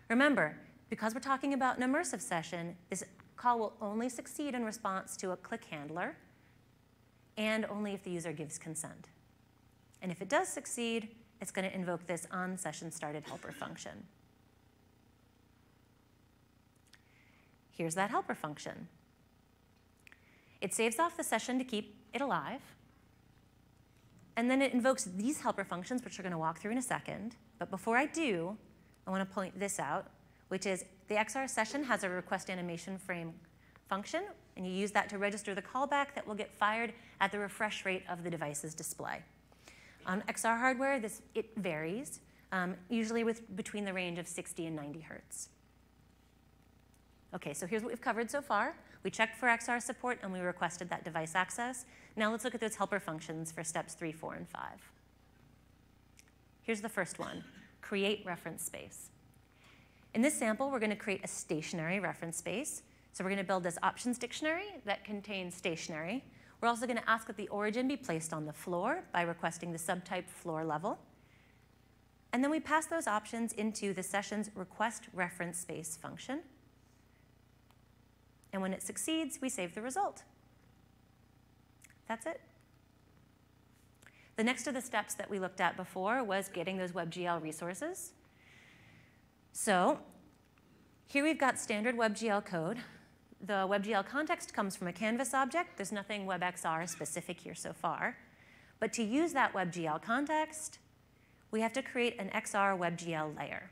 [0.09, 0.57] Remember,
[0.89, 3.05] because we're talking about an immersive session, this
[3.37, 6.17] call will only succeed in response to a click handler
[7.37, 9.09] and only if the user gives consent.
[10.03, 11.09] And if it does succeed,
[11.41, 14.07] it's going to invoke this on session started helper function.
[17.71, 18.89] Here's that helper function.
[20.61, 22.61] It saves off the session to keep it alive.
[24.37, 26.83] And then it invokes these helper functions, which we're going to walk through in a
[26.83, 27.37] second.
[27.59, 28.57] But before I do,
[29.07, 30.07] I want to point this out,
[30.49, 33.35] which is the XR session has a request animation frame
[33.89, 34.23] function,
[34.57, 37.85] and you use that to register the callback that will get fired at the refresh
[37.85, 39.23] rate of the device's display.
[40.07, 42.21] On XR hardware, this, it varies,
[42.53, 45.49] um, usually with between the range of 60 and 90 hertz.
[47.33, 48.75] Okay, so here's what we've covered so far.
[49.05, 51.87] We checked for XR support and we requested that device access.
[52.17, 54.91] Now let's look at those helper functions for steps three, four, and five.
[56.63, 57.45] Here's the first one,
[57.81, 59.11] create reference space.
[60.13, 62.83] In this sample, we're gonna create a stationary reference space.
[63.13, 66.25] So we're gonna build this options dictionary that contains stationary.
[66.61, 69.79] We're also gonna ask that the origin be placed on the floor by requesting the
[69.79, 70.99] subtype floor level.
[72.33, 76.41] And then we pass those options into the session's request reference space function.
[78.53, 80.23] And when it succeeds, we save the result.
[82.09, 82.41] That's it.
[84.37, 88.13] The next of the steps that we looked at before was getting those WebGL resources.
[89.53, 89.99] So
[91.07, 92.79] here we've got standard WebGL code.
[93.41, 95.77] The WebGL context comes from a Canvas object.
[95.77, 98.17] There's nothing WebXR specific here so far.
[98.79, 100.79] But to use that WebGL context,
[101.51, 103.71] we have to create an XR WebGL layer.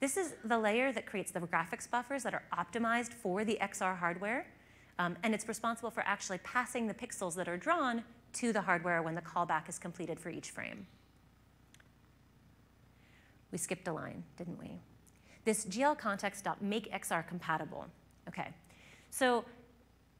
[0.00, 3.98] This is the layer that creates the graphics buffers that are optimized for the XR
[3.98, 4.46] hardware,
[4.98, 8.02] um, and it's responsible for actually passing the pixels that are drawn
[8.34, 10.86] to the hardware when the callback is completed for each frame.
[13.52, 14.80] We skipped a line, didn't we?
[15.44, 17.86] This GL context make XR compatible.
[18.28, 18.48] Okay,
[19.10, 19.44] so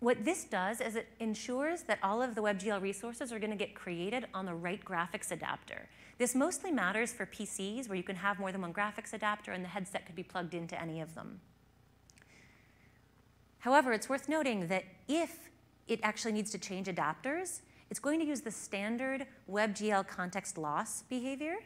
[0.01, 3.57] what this does is it ensures that all of the WebGL resources are going to
[3.57, 5.89] get created on the right graphics adapter.
[6.21, 9.65] This mostly matters for PCs where you can have more than one graphics adapter and
[9.65, 11.41] the headset could be plugged into any of them.
[13.61, 15.49] However, it's worth noting that if
[15.89, 21.05] it actually needs to change adapters, it's going to use the standard WebGL context loss
[21.05, 21.57] behavior.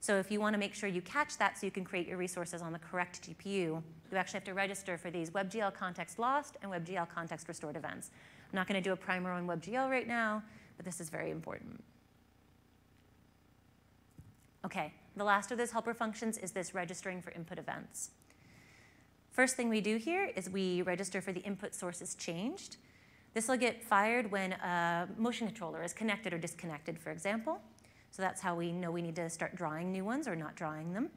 [0.00, 2.16] So if you want to make sure you catch that so you can create your
[2.16, 3.82] resources on the correct GPU, you
[4.16, 8.10] actually have to register for these WebGL context lost and WebGL context restored events.
[8.50, 10.42] I'm not going to do a primer on WebGL right now,
[10.76, 11.84] but this is very important.
[14.64, 18.10] Okay, the last of those helper functions is this registering for input events.
[19.30, 22.76] First thing we do here is we register for the input sources changed.
[23.34, 27.60] This will get fired when a motion controller is connected or disconnected, for example.
[28.10, 30.92] So that's how we know we need to start drawing new ones or not drawing
[30.92, 31.08] them.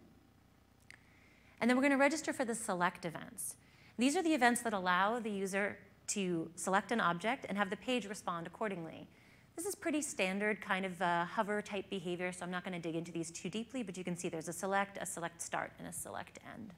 [1.60, 3.56] And then we're going to register for the select events.
[3.98, 5.78] These are the events that allow the user
[6.08, 9.08] to select an object and have the page respond accordingly.
[9.56, 12.80] This is pretty standard kind of uh, hover type behavior, so I'm not going to
[12.80, 15.72] dig into these too deeply, but you can see there's a select, a select start,
[15.80, 16.74] and a select end.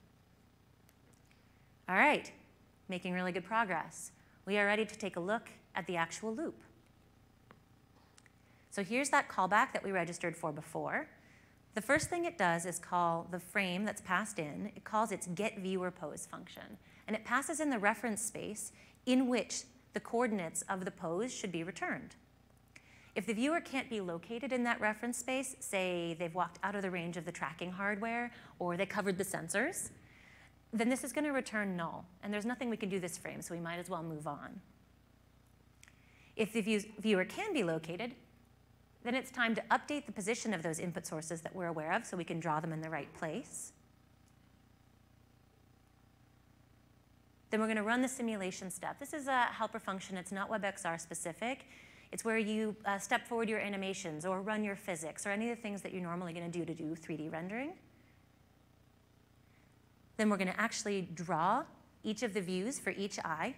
[1.90, 2.32] All right,
[2.88, 4.12] making really good progress.
[4.46, 6.62] We are ready to take a look at the actual loop.
[8.70, 11.10] So here's that callback that we registered for before.
[11.74, 15.28] The first thing it does is call the frame that's passed in, it calls its
[15.28, 16.78] getViewerPose function.
[17.08, 18.72] And it passes in the reference space
[19.08, 19.64] in which
[19.94, 22.16] the coordinates of the pose should be returned.
[23.18, 26.84] If the viewer can't be located in that reference space, say they've walked out of
[26.84, 29.90] the range of the tracking hardware or they covered the sensors,
[30.72, 32.06] then this is going to return null.
[32.22, 34.62] And there's nothing we can do this frame, so we might as well move on.
[36.36, 38.14] If the viewer can be located,
[39.04, 42.06] then it's time to update the position of those input sources that we're aware of
[42.06, 43.74] so we can draw them in the right place.
[47.50, 49.00] Then we're going to run the simulation step.
[49.00, 50.18] This is a helper function.
[50.18, 51.66] It's not WebXR specific.
[52.12, 55.58] It's where you uh, step forward your animations or run your physics or any of
[55.58, 57.74] the things that you're normally going to do to do 3D rendering.
[60.16, 61.64] Then we're going to actually draw
[62.04, 63.56] each of the views for each eye.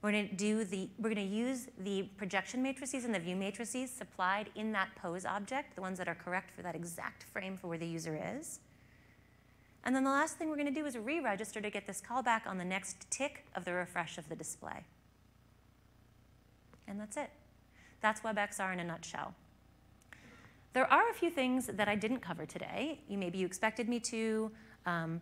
[0.00, 3.36] We're going to do the, we're going to use the projection matrices and the view
[3.36, 7.56] matrices supplied in that pose object, the ones that are correct for that exact frame
[7.56, 8.60] for where the user is.
[9.84, 12.46] And then the last thing we're going to do is re-register to get this callback
[12.46, 14.84] on the next tick of the refresh of the display.
[16.88, 17.30] And that's it.
[18.00, 19.34] That's WebXR in a nutshell.
[20.72, 23.00] There are a few things that I didn't cover today.
[23.08, 24.50] You, maybe you expected me to.
[24.86, 25.20] Um,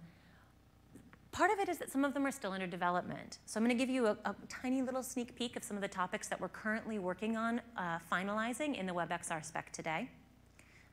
[1.33, 3.39] Part of it is that some of them are still under development.
[3.47, 5.81] So I'm going to give you a, a, tiny little sneak peek of some of
[5.81, 10.09] the topics that we're currently working on uh, finalizing in the WebXR spec today.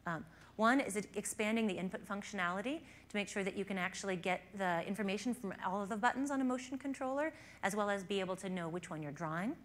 [0.06, 0.24] Um,
[0.56, 4.84] one is expanding the input functionality to make sure that you can actually get the
[4.88, 8.36] information from all of the buttons on a motion controller, as well as be able
[8.36, 9.56] to know which one you're drawing.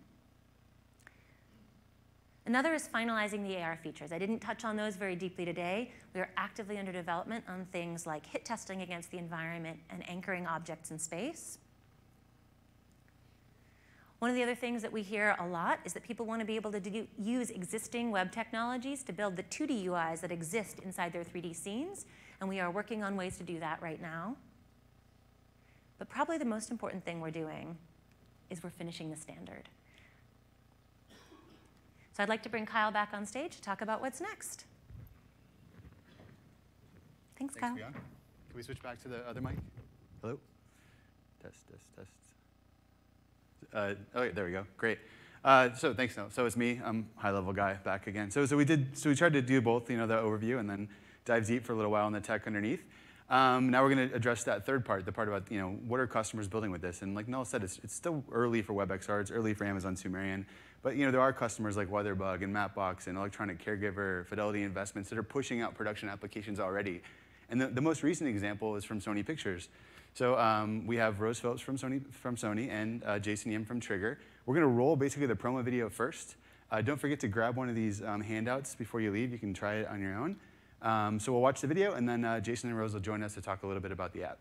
[2.44, 4.10] Another is finalizing the AR features.
[4.10, 5.92] I didn't touch on those very deeply today.
[6.12, 10.46] We are actively under development on things like hit testing against the environment and anchoring
[10.46, 11.58] objects in space.
[14.18, 16.46] One of the other things that we hear a lot is that people want to
[16.46, 20.78] be able to do, use existing web technologies to build the 2D UIs that exist
[20.80, 22.06] inside their 3D scenes,
[22.40, 24.36] and we are working on ways to do that right now.
[25.98, 27.76] But probably the most important thing we're doing
[28.48, 29.68] is we're finishing the standard.
[32.12, 34.66] So I'd like to bring Kyle back on stage to talk about what's next.
[37.38, 37.74] Thanks, Thanks, Kyle.
[37.74, 37.98] Bianca.
[38.48, 39.56] Can we switch back to the other mic?
[40.20, 40.38] Hello?
[41.42, 42.10] Test, test, test.
[43.72, 44.66] Uh, oh, there we go.
[44.76, 44.98] Great.
[45.42, 46.30] Uh, so thanks, Noah.
[46.30, 46.80] So it's me.
[46.84, 48.30] I'm high-level guy back again.
[48.30, 48.96] So, so we did.
[48.96, 50.88] So we tried to do both, you know, the overview and then
[51.24, 52.84] dive deep for a little while on the tech underneath.
[53.30, 55.98] Um, now we're going to address that third part, the part about, you know, what
[55.98, 57.00] are customers building with this?
[57.00, 59.22] And like Nell said, it's, it's still early for WebXR.
[59.22, 60.44] It's early for Amazon Sumerian.
[60.82, 65.08] But, you know, there are customers like WeatherBug and Mapbox and Electronic Caregiver, Fidelity Investments
[65.10, 67.02] that are pushing out production applications already.
[67.50, 69.68] And the, the most recent example is from Sony Pictures.
[70.14, 73.78] So um, we have Rose Phillips from Sony, from Sony and uh, Jason Yim from
[73.78, 74.18] Trigger.
[74.44, 76.36] We're going to roll basically the promo video first.
[76.70, 79.30] Uh, don't forget to grab one of these um, handouts before you leave.
[79.30, 80.36] You can try it on your own.
[80.82, 83.34] Um, so we'll watch the video, and then uh, Jason and Rose will join us
[83.34, 84.38] to talk a little bit about the app.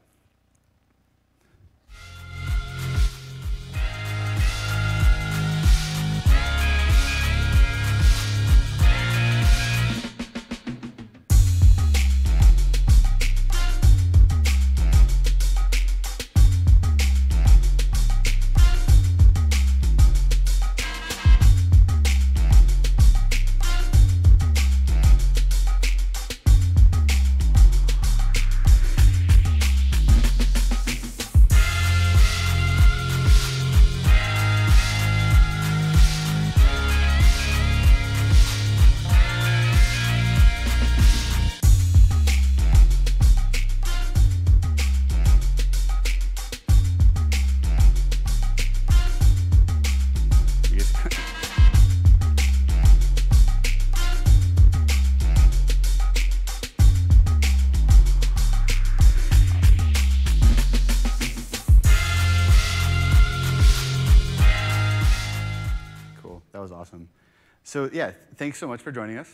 [68.41, 69.31] Thanks so much for joining us.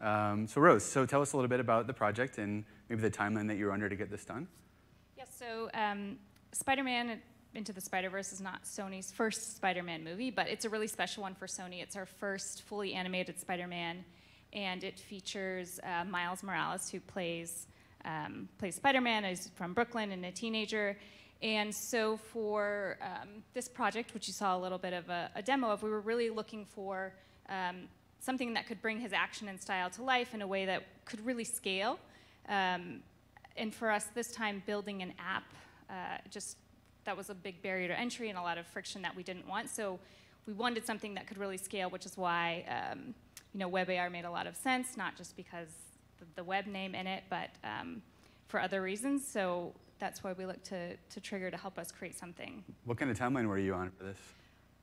[0.00, 3.10] Um, so Rose, so tell us a little bit about the project and maybe the
[3.10, 4.48] timeline that you were under to get this done.
[5.18, 6.16] Yes, so um,
[6.52, 7.20] Spider Man
[7.54, 10.86] Into the Spider Verse is not Sony's first Spider Man movie, but it's a really
[10.86, 11.82] special one for Sony.
[11.82, 14.02] It's our first fully animated Spider Man,
[14.54, 17.66] and it features uh, Miles Morales, who plays,
[18.06, 20.96] um, plays Spider Man, is from Brooklyn and a teenager.
[21.42, 25.42] And so for um, this project, which you saw a little bit of a, a
[25.42, 27.12] demo of, we were really looking for
[27.50, 27.88] um,
[28.26, 31.24] something that could bring his action and style to life in a way that could
[31.24, 31.98] really scale.
[32.48, 33.02] Um,
[33.56, 35.44] and for us this time building an app
[35.90, 36.58] uh, just
[37.04, 39.46] that was a big barrier to entry and a lot of friction that we didn't
[39.48, 39.98] want so
[40.46, 43.14] we wanted something that could really scale which is why um,
[43.52, 45.68] you know WebAR made a lot of sense not just because
[46.18, 48.02] the, the web name in it but um,
[48.48, 52.16] for other reasons so that's why we looked to, to trigger to help us create
[52.16, 54.18] something What kind of timeline were you on for this?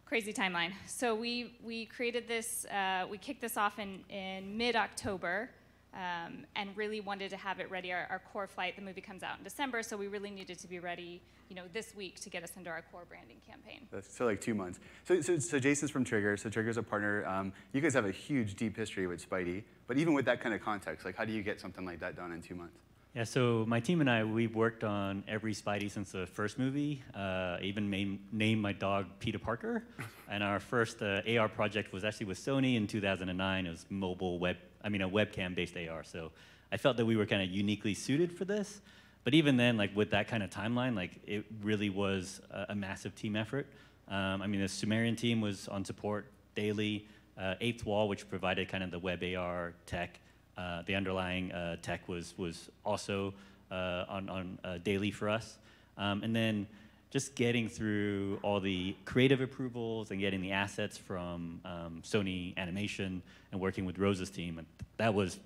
[0.05, 0.73] Crazy timeline.
[0.87, 2.65] So we we created this.
[2.65, 5.49] Uh, we kicked this off in in mid October.
[5.95, 7.93] Um, and really wanted to have it ready.
[7.93, 10.67] Our, our core flight, the movie comes out in December, so we really needed to
[10.67, 13.87] be ready, you know, this week to get us into our core branding campaign.
[14.09, 14.79] So like two months.
[15.07, 16.35] So, so, so Jason's from Trigger.
[16.35, 17.23] So Trigger's a partner.
[17.27, 19.65] Um, you guys have a huge, deep history with Spidey.
[19.85, 22.15] But even with that kind of context, like how do you get something like that
[22.15, 22.79] done in two months?
[23.15, 27.03] Yeah, so my team and I, we've worked on every Spidey since the first movie.
[27.15, 29.83] Uh, I even named my dog Peter Parker.
[30.31, 33.67] and our first uh, AR project was actually with Sony in 2009.
[33.67, 36.03] It was mobile web, I mean, a webcam-based AR.
[36.03, 36.31] So
[36.71, 38.81] I felt that we were kind of uniquely suited for this.
[39.23, 42.75] But even then, like with that kind of timeline, like it really was a, a
[42.75, 43.67] massive team effort.
[44.07, 47.07] Um, I mean, the Sumerian team was on support daily.
[47.37, 50.19] Uh, Eighth Wall, which provided kind of the web AR tech,
[50.57, 53.33] uh, the underlying uh, tech was was also
[53.71, 55.57] uh, on on uh, daily for us,
[55.97, 56.67] um, and then
[57.09, 63.21] just getting through all the creative approvals and getting the assets from um, Sony Animation
[63.51, 64.65] and working with Rose's team, and
[64.97, 65.39] that was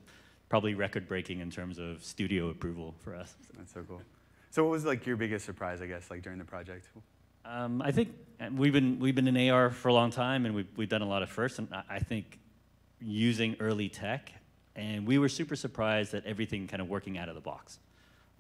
[0.50, 3.36] probably record breaking in terms of studio approval for us.
[3.58, 4.02] That's so cool.
[4.50, 6.88] So what was like your biggest surprise, I guess, like during the project?
[7.46, 10.56] Um, I think uh, we've been we've been in AR for a long time, and
[10.56, 11.60] we've we've done a lot of firsts.
[11.60, 12.40] And I, I think
[13.00, 14.32] using early tech,
[14.78, 17.80] and we were super surprised at everything kind of working out of the box,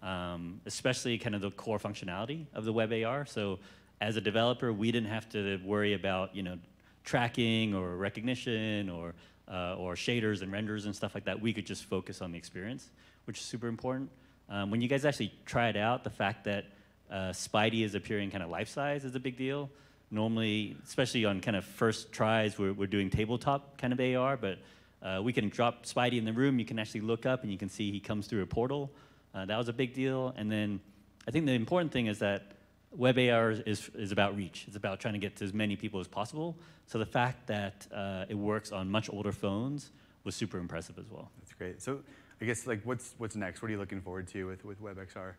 [0.02, 3.26] um, especially kind of the core functionality of the web AR.
[3.26, 3.60] So
[4.00, 6.58] as a developer, we didn't have to worry about you know
[7.04, 9.16] tracking or recognition or
[9.52, 11.42] uh, or shaders and renders and stuff like that.
[11.42, 12.90] We could just focus on the experience,
[13.26, 14.10] which is super important.
[14.50, 16.66] Um, when you guys actually try it out, the fact that
[17.10, 19.70] uh, Spidey is appearing kind of life size is a big deal.
[20.10, 24.58] normally, especially on kind of first tries, we're, we're doing tabletop kind of AR, but
[25.02, 26.60] uh, we can drop Spidey in the room.
[26.60, 28.91] You can actually look up and you can see he comes through a portal.
[29.34, 30.34] Uh, that was a big deal.
[30.38, 30.80] And then
[31.28, 32.54] I think the important thing is that
[32.91, 34.66] web AR is, is about reach.
[34.68, 36.58] It's about trying to get to as many people as possible.
[36.88, 39.91] So the fact that uh, it works on much older phones
[40.24, 41.30] was super impressive as well.
[41.39, 41.82] That's great.
[41.82, 42.00] So
[42.41, 43.62] I guess like what's what's next?
[43.62, 45.34] What are you looking forward to with, with WebXR?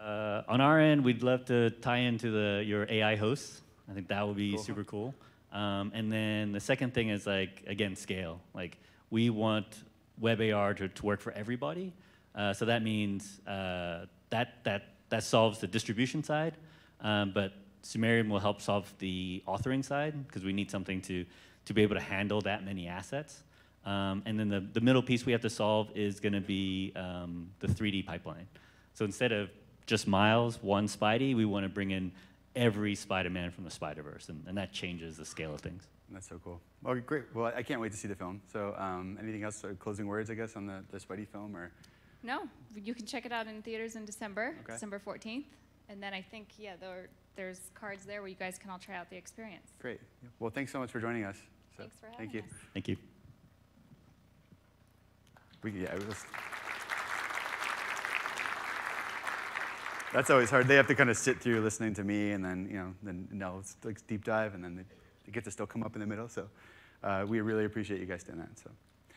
[0.00, 3.62] Uh, on our end, we'd love to tie into the, your AI hosts.
[3.88, 4.62] I think that would be Cool.
[4.62, 5.14] super cool.
[5.54, 8.40] Um, and then the second thing is like again scale.
[8.52, 8.76] Like
[9.10, 9.66] we want
[10.20, 11.92] web AR to, to work for everybody.
[12.34, 16.56] Uh, so that means uh, that that that solves the distribution side,
[17.00, 17.52] um, but
[17.82, 21.24] Sumerian will help solve the authoring side because we need something to
[21.66, 23.44] to be able to handle that many assets.
[23.86, 26.92] Um, and then the, the middle piece we have to solve is going to be
[26.96, 28.46] um, the 3D pipeline.
[28.94, 29.50] So instead of
[29.86, 32.10] just Miles, one Spidey, we want to bring in
[32.56, 35.86] every Spider-Man from the Spider-Verse, and, and that changes the scale of things.
[36.10, 36.60] That's so cool.
[36.82, 37.24] Well, great.
[37.34, 38.40] Well, I can't wait to see the film.
[38.52, 39.64] So um, anything else?
[39.64, 41.70] Or closing words, I guess, on the, the Spidey film or?
[42.22, 42.42] No,
[42.76, 44.74] you can check it out in theaters in December, Okay.
[44.74, 45.44] December 14th.
[45.88, 48.94] And then I think, yeah, there, there's cards there where you guys can all try
[48.96, 49.72] out the experience.
[49.80, 50.00] Great.
[50.38, 51.36] Well, thanks so much for joining us.
[51.76, 52.40] So, Thanks for Thank having you.
[52.40, 52.56] us.
[52.72, 52.96] Thank you.
[55.62, 56.24] We, yeah, it was.
[60.14, 60.68] That's always hard.
[60.68, 63.26] They have to kind of sit through listening to me, and then you know, then
[63.32, 64.84] Nell like deep dive, and then they,
[65.26, 66.28] they get to still come up in the middle.
[66.28, 66.46] So
[67.02, 68.56] uh, we really appreciate you guys doing that.
[68.56, 68.70] So,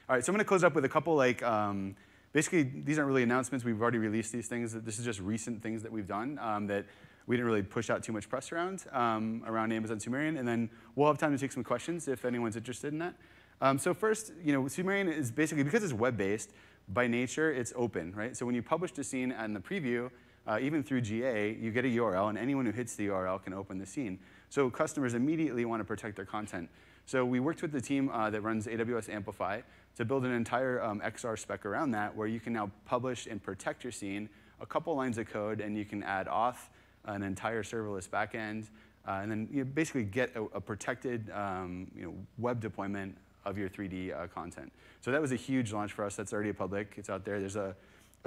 [0.09, 0.25] all right.
[0.25, 1.43] So I'm going to close up with a couple like.
[1.43, 1.95] Um,
[2.33, 3.63] basically, these aren't really announcements.
[3.63, 4.73] We've already released these things.
[4.73, 6.85] This is just recent things that we've done um, that
[7.27, 10.67] we didn't really push out too much press around um, around Amazon Sumerian, and then
[10.95, 13.13] we'll have time to take some questions if anyone's interested in that.
[13.61, 16.53] Um, so first, you know, Sumerian is basically because it's web-based
[16.89, 18.35] by nature, it's open, right?
[18.35, 20.09] So when you publish a scene in the preview,
[20.47, 23.53] uh, even through GA, you get a URL, and anyone who hits the URL can
[23.53, 24.17] open the scene.
[24.49, 26.69] So customers immediately want to protect their content.
[27.05, 29.61] So we worked with the team uh, that runs AWS Amplify
[29.97, 33.41] to build an entire um, XR spec around that, where you can now publish and
[33.41, 34.29] protect your scene,
[34.61, 36.69] a couple lines of code, and you can add auth,
[37.05, 38.67] an entire serverless backend,
[39.07, 43.57] uh, and then you basically get a, a protected um, you know, web deployment of
[43.57, 44.71] your 3D uh, content.
[44.99, 46.15] So that was a huge launch for us.
[46.15, 46.93] That's already public.
[46.97, 47.39] It's out there.
[47.39, 47.75] There's a,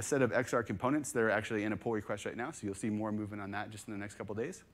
[0.00, 2.60] a set of XR components that are actually in a pull request right now, so
[2.64, 4.64] you'll see more movement on that just in the next couple days.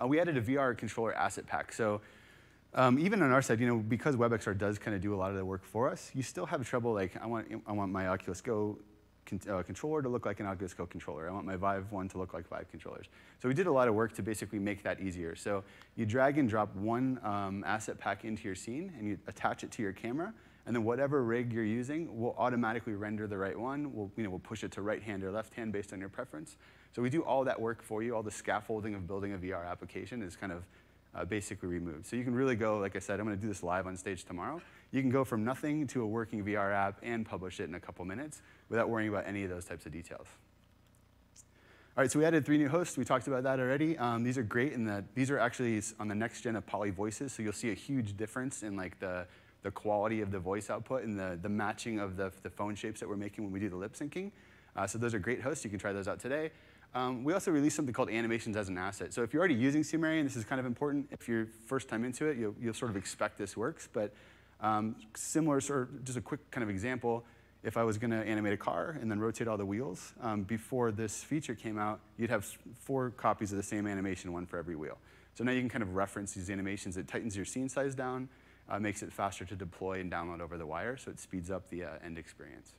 [0.00, 1.72] Uh, we added a VR controller asset pack.
[1.72, 2.02] So
[2.74, 5.30] um, even on our side, you know, because WebXR does kind of do a lot
[5.30, 6.92] of the work for us, you still have trouble.
[6.92, 8.78] Like, I want, I want my Oculus Go
[9.24, 11.26] con- uh, controller to look like an Oculus Go controller.
[11.26, 13.06] I want my Vive one to look like Vive controllers.
[13.40, 15.34] So we did a lot of work to basically make that easier.
[15.36, 15.64] So
[15.96, 19.70] you drag and drop one um, asset pack into your scene, and you attach it
[19.70, 20.34] to your camera,
[20.66, 23.92] and then whatever rig you're using will automatically render the right one.
[23.92, 26.08] We'll, you know, we'll push it to right hand or left hand based on your
[26.08, 26.56] preference.
[26.94, 28.14] So we do all that work for you.
[28.14, 30.64] All the scaffolding of building a VR application is kind of
[31.14, 32.06] uh, basically removed.
[32.06, 33.96] So you can really go, like I said, I'm going to do this live on
[33.96, 34.60] stage tomorrow.
[34.92, 37.80] You can go from nothing to a working VR app and publish it in a
[37.80, 40.26] couple minutes without worrying about any of those types of details.
[41.94, 42.96] All right, so we added three new hosts.
[42.96, 43.98] We talked about that already.
[43.98, 46.88] Um, these are great in that these are actually on the next gen of Polly
[46.88, 49.26] Voices, so you'll see a huge difference in like the,
[49.62, 53.00] the quality of the voice output and the, the matching of the, the phone shapes
[53.00, 54.30] that we're making when we do the lip syncing.
[54.74, 55.64] Uh, so those are great hosts.
[55.64, 56.50] You can try those out today.
[56.94, 59.14] Um, we also released something called animations as an asset.
[59.14, 61.08] So if you're already using Sumerian, this is kind of important.
[61.10, 63.88] If you're first time into it, you'll, you'll sort of expect this works.
[63.90, 64.12] But
[64.60, 67.24] um, similar, sort of, just a quick kind of example.
[67.62, 70.42] If I was going to animate a car and then rotate all the wheels, um,
[70.42, 72.44] before this feature came out, you'd have
[72.80, 74.98] four copies of the same animation, one for every wheel.
[75.34, 76.96] So now you can kind of reference these animations.
[76.96, 78.28] It tightens your scene size down,
[78.68, 81.68] uh, makes it faster to deploy and download over the wire, so it speeds up
[81.70, 82.74] the uh, end experience.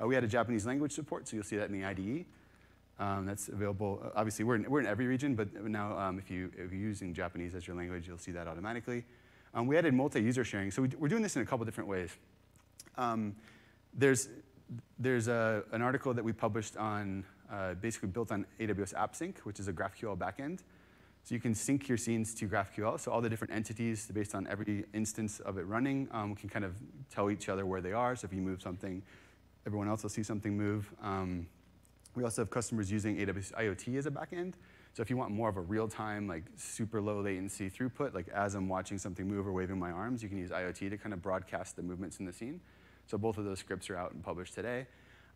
[0.00, 2.26] Uh, we had a Japanese language support, so you'll see that in the IDE.
[2.98, 4.00] Um, that's available.
[4.04, 6.80] uh, Obviously, we're in, we're in every region, but now um, if, you, if you're
[6.80, 9.04] using Japanese as your language, you'll see that automatically.
[9.54, 12.10] Um, we added multi-user sharing, so we, we're doing this in a couple different ways.
[12.96, 13.34] Um,
[13.94, 14.28] there's
[14.98, 19.60] there's a, an article that we published on, uh, basically built on AWS AppSync, which
[19.60, 20.60] is a GraphQL backend.
[21.26, 23.00] So you can sync your scenes to GraphQL.
[23.00, 26.64] So all the different entities, based on every instance of it running, um, can kind
[26.64, 26.76] of
[27.12, 28.14] tell each other where they are.
[28.14, 29.02] So if you move something,
[29.66, 30.94] everyone else will see something move.
[31.02, 31.48] Um,
[32.14, 34.54] we also have customers using AWS IoT as a backend.
[34.94, 38.54] So if you want more of a real-time, like super low latency throughput, like as
[38.54, 41.22] I'm watching something move or waving my arms, you can use IoT to kind of
[41.22, 42.60] broadcast the movements in the scene.
[43.08, 44.86] So both of those scripts are out and published today.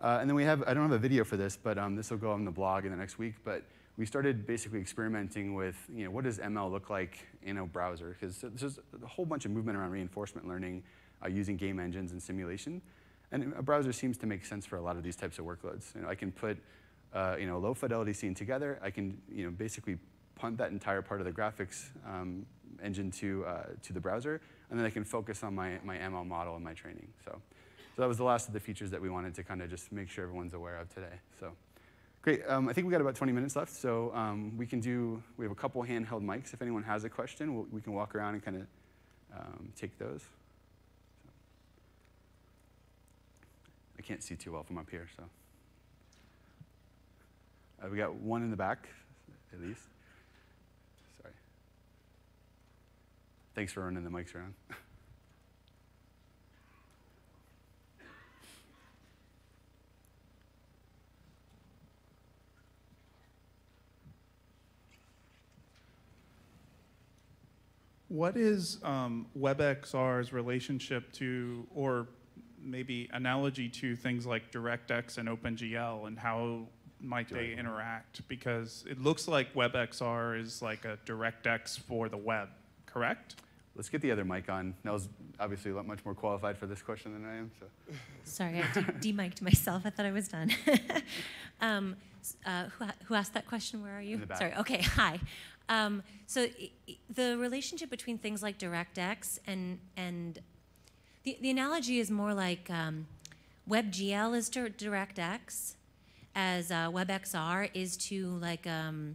[0.00, 2.12] Uh, and then we have, I don't have a video for this, but um, this
[2.12, 3.34] will go on the blog in the next week.
[3.42, 3.64] But
[4.00, 8.16] we started basically experimenting with, you know, what does ML look like in a browser?
[8.18, 10.82] Because there's a whole bunch of movement around reinforcement learning
[11.22, 12.80] uh, using game engines and simulation.
[13.30, 15.94] And a browser seems to make sense for a lot of these types of workloads.
[15.94, 16.56] You know, I can put,
[17.12, 18.80] uh, you know, a low fidelity scene together.
[18.82, 19.98] I can, you know, basically
[20.34, 22.46] punt that entire part of the graphics um,
[22.82, 24.40] engine to, uh, to the browser,
[24.70, 27.08] and then I can focus on my, my ML model and my training.
[27.22, 29.68] So, so that was the last of the features that we wanted to kind of
[29.68, 31.20] just make sure everyone's aware of today.
[31.38, 31.52] So
[32.22, 32.42] great.
[32.46, 35.44] Um, I think we got about 20 minutes left, so um, we can do, we
[35.44, 36.52] have a couple handheld mics.
[36.52, 38.66] If anyone has a question, we'll, we can walk around and kind of
[39.38, 40.22] um, take those.
[43.98, 45.24] I can't see too well from up here, so.
[47.82, 48.88] Uh, we got one in the back,
[49.52, 49.82] at least.
[51.22, 51.34] Sorry.
[53.54, 54.54] Thanks for running the mics around.
[68.10, 72.08] What is um, WebXR's relationship to, or
[72.60, 76.66] maybe analogy to things like DirectX and OpenGL, and how
[77.00, 78.26] might they interact?
[78.26, 82.48] Because it looks like WebXR is like a DirectX for the web,
[82.84, 83.36] correct?
[83.76, 84.74] Let's get the other mic on.
[84.82, 85.08] Nell's
[85.38, 87.52] obviously a lot much more qualified for this question than I am.
[87.60, 87.66] So.
[88.24, 89.82] Sorry, I de- demiked myself.
[89.84, 90.50] I thought I was done.
[91.60, 91.96] um,
[92.44, 93.84] uh, who, who asked that question?
[93.84, 94.16] Where are you?
[94.16, 94.38] In the back.
[94.38, 94.54] Sorry.
[94.56, 94.82] Okay.
[94.82, 95.20] Hi.
[95.70, 96.48] Um, so
[97.14, 100.40] the relationship between things like DirectX and and
[101.22, 103.06] the, the analogy is more like um,
[103.68, 105.74] WebGL is to DirectX,
[106.34, 109.14] as uh, WebXR is to like um,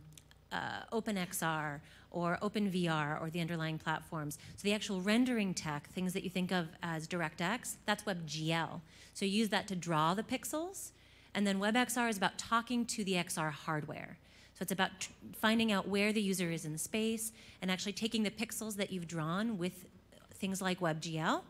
[0.51, 1.81] uh, OpenXR
[2.11, 4.37] or OpenVR or the underlying platforms.
[4.55, 8.79] So the actual rendering tech, things that you think of as DirectX, that's WebGL.
[9.13, 10.91] So you use that to draw the pixels,
[11.33, 14.17] and then WebXR is about talking to the XR hardware.
[14.55, 18.23] So it's about tr- finding out where the user is in space and actually taking
[18.23, 19.85] the pixels that you've drawn with
[20.33, 21.41] things like WebGL,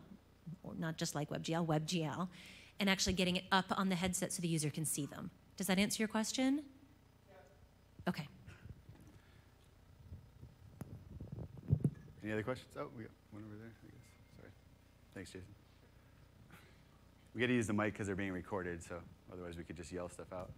[0.64, 2.28] or not just like WebGL, WebGL,
[2.80, 5.30] and actually getting it up on the headset so the user can see them.
[5.56, 6.64] Does that answer your question?
[8.08, 8.28] Okay.
[12.24, 12.70] Any other questions?
[12.76, 14.02] Oh, we got one over there, I guess.
[14.40, 14.52] Sorry.
[15.14, 15.48] Thanks, Jason.
[17.36, 18.96] We got to use the mic because they're being recorded, so
[19.32, 20.52] otherwise we could just yell stuff out.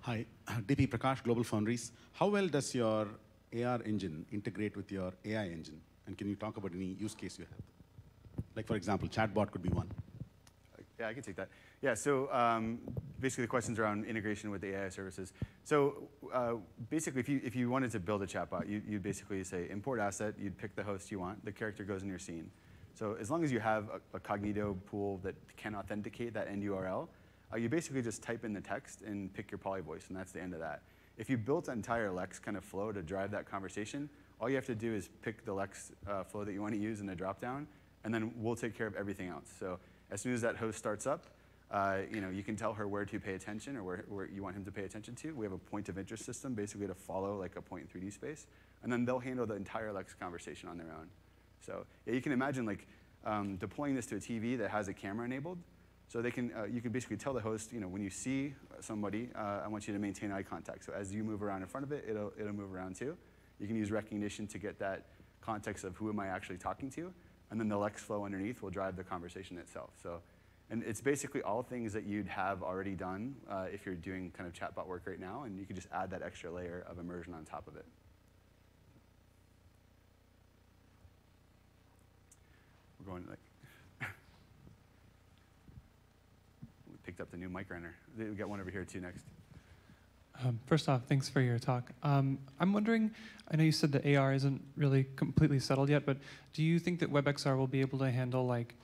[0.00, 1.90] Hi, DP Prakash, GlobalFoundries.
[2.12, 3.08] How well does your
[3.52, 5.80] AR engine integrate with your AI engine?
[6.06, 8.44] And can you talk about any use case you have?
[8.56, 9.90] Like, for example, chatbot could be one.
[10.98, 11.48] Yeah, I can take that.
[11.80, 12.78] Yeah, so um,
[13.20, 15.32] basically the question's around integration with the AI services.
[15.64, 16.54] So uh,
[16.90, 19.98] basically, if you, if you wanted to build a chatbot, you, you'd basically say import
[19.98, 22.50] asset, you'd pick the host you want, the character goes in your scene.
[22.92, 26.62] So as long as you have a, a Cognito pool that can authenticate that end
[26.62, 27.08] URL,
[27.52, 30.32] uh, you basically just type in the text and pick your Polly voice, and that's
[30.32, 30.82] the end of that.
[31.16, 34.08] If you built an entire Lex kind of flow to drive that conversation,
[34.40, 36.80] all you have to do is pick the Lex uh, flow that you want to
[36.80, 37.66] use in the dropdown,
[38.04, 39.52] and then we'll take care of everything else.
[39.58, 39.78] So
[40.10, 41.26] as soon as that host starts up,
[41.70, 44.42] uh, you know, you can tell her where to pay attention or where, where you
[44.42, 45.32] want him to pay attention to.
[45.32, 48.12] We have a point of interest system, basically to follow like a point in 3D
[48.12, 48.46] space,
[48.82, 51.08] and then they'll handle the entire Lex conversation on their own.
[51.64, 52.88] So yeah, you can imagine like
[53.24, 55.58] um, deploying this to a TV that has a camera enabled.
[56.10, 58.52] So they can, uh, you can basically tell the host, you know, when you see
[58.80, 60.84] somebody, uh, I want you to maintain eye contact.
[60.84, 63.16] So as you move around in front of it, it'll, it'll move around too.
[63.60, 65.06] You can use Rekognition to get that
[65.40, 67.12] context of who am I actually talking to,
[67.50, 69.90] and then the Lex flow underneath will drive the conversation itself.
[70.02, 70.20] So,
[70.70, 74.48] and it's basically all things that you'd have already done uh, if you're doing kind
[74.48, 77.34] of chatbot work right now, and you can just add that extra layer of immersion
[77.34, 77.84] on top of it.
[82.98, 83.38] We're going like.
[86.90, 87.92] we picked up the new mic runner.
[88.16, 89.24] We got one over here too next.
[90.44, 91.90] Um, first off, thanks for your talk.
[92.04, 93.10] Um, I'm wondering,
[93.50, 96.18] I know you said that AR isn't really completely settled yet, but
[96.52, 98.76] do you think that WebXR will be able to handle like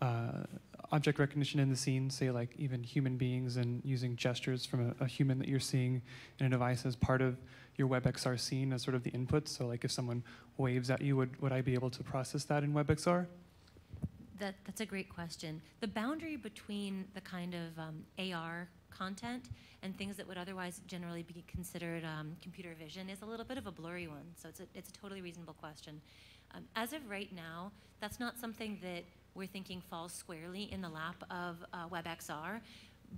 [0.00, 0.44] uh,
[0.92, 5.04] object recognition in the scene, say like even human beings and using gestures from a,
[5.04, 6.00] a human that you're seeing
[6.38, 7.36] in a device as part of
[7.74, 9.48] your WebXR scene as sort of the input?
[9.48, 10.22] So like if someone
[10.58, 13.26] waves at you, would, would I be able to process that in WebXR?
[14.38, 15.60] That, that's a great question.
[15.80, 19.50] The boundary between the kind of um, AR content
[19.82, 23.58] and things that would otherwise generally be considered um, computer vision is a little bit
[23.58, 24.26] of a blurry one.
[24.36, 26.00] So it's a, it's a totally reasonable question.
[26.54, 27.70] Um, as of right now,
[28.00, 29.04] that's not something that
[29.34, 32.60] we're thinking falls squarely in the lap of uh, WebXR.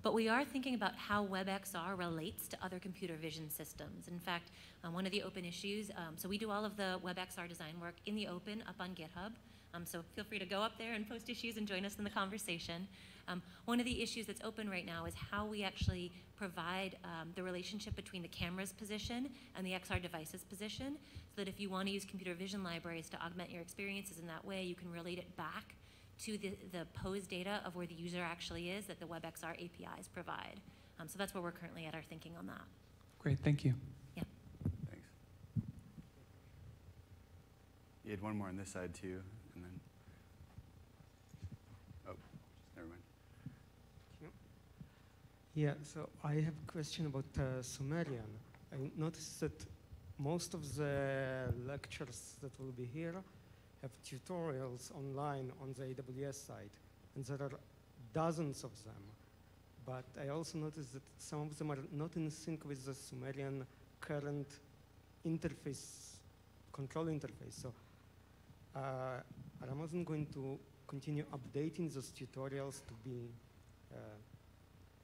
[0.02, 4.08] But we are thinking about how WebXR relates to other computer vision systems.
[4.08, 4.50] In fact,
[4.84, 7.80] um, one of the open issues, um, so we do all of the WebXR design
[7.80, 9.32] work in the open up on GitHub.
[9.76, 12.04] Um, so feel free to go up there and post issues and join us in
[12.04, 12.88] the conversation.
[13.28, 17.28] Um, one of the issues that's open right now is how we actually provide um,
[17.34, 20.96] the relationship between the camera's position and the XR device's position,
[21.34, 24.26] so that if you want to use computer vision libraries to augment your experiences in
[24.26, 25.74] that way, you can relate it back
[26.24, 30.08] to the, the pose data of where the user actually is that the WebXR APIs
[30.08, 30.60] provide.
[30.98, 32.62] Um, so that's where we're currently at our thinking on that.
[33.18, 33.74] Great, thank you.
[34.16, 34.22] Yeah.
[34.88, 35.08] Thanks.
[38.04, 39.20] You had one more on this side too,
[39.56, 39.80] and then.
[42.08, 42.14] Oh,
[42.76, 43.00] never mind.
[45.56, 48.28] Yeah, so I have a question about uh, Sumerian.
[48.74, 49.64] I noticed that
[50.18, 53.14] most of the lectures that will be here
[53.80, 56.76] have tutorials online on the AWS side,
[57.14, 57.52] and there are
[58.12, 59.02] dozens of them.
[59.86, 63.64] But I also noticed that some of them are not in sync with the Sumerian
[63.98, 64.58] current
[65.26, 66.16] interface,
[66.70, 67.62] control interface.
[67.62, 67.72] So
[68.74, 68.80] uh,
[69.62, 73.30] are Amazon going to continue updating those tutorials to be
[73.90, 73.96] uh,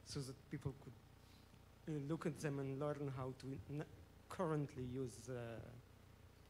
[0.06, 3.84] so that people could uh, look at them and learn how to
[4.28, 5.32] currently use uh,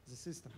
[0.08, 0.52] the system.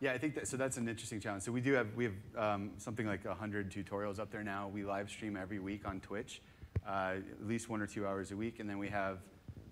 [0.00, 0.56] Yeah, I think that, so.
[0.56, 1.42] That's an interesting challenge.
[1.42, 4.68] So we do have we have um, something like hundred tutorials up there now.
[4.68, 6.40] We live stream every week on Twitch,
[6.86, 9.18] uh, at least one or two hours a week, and then we have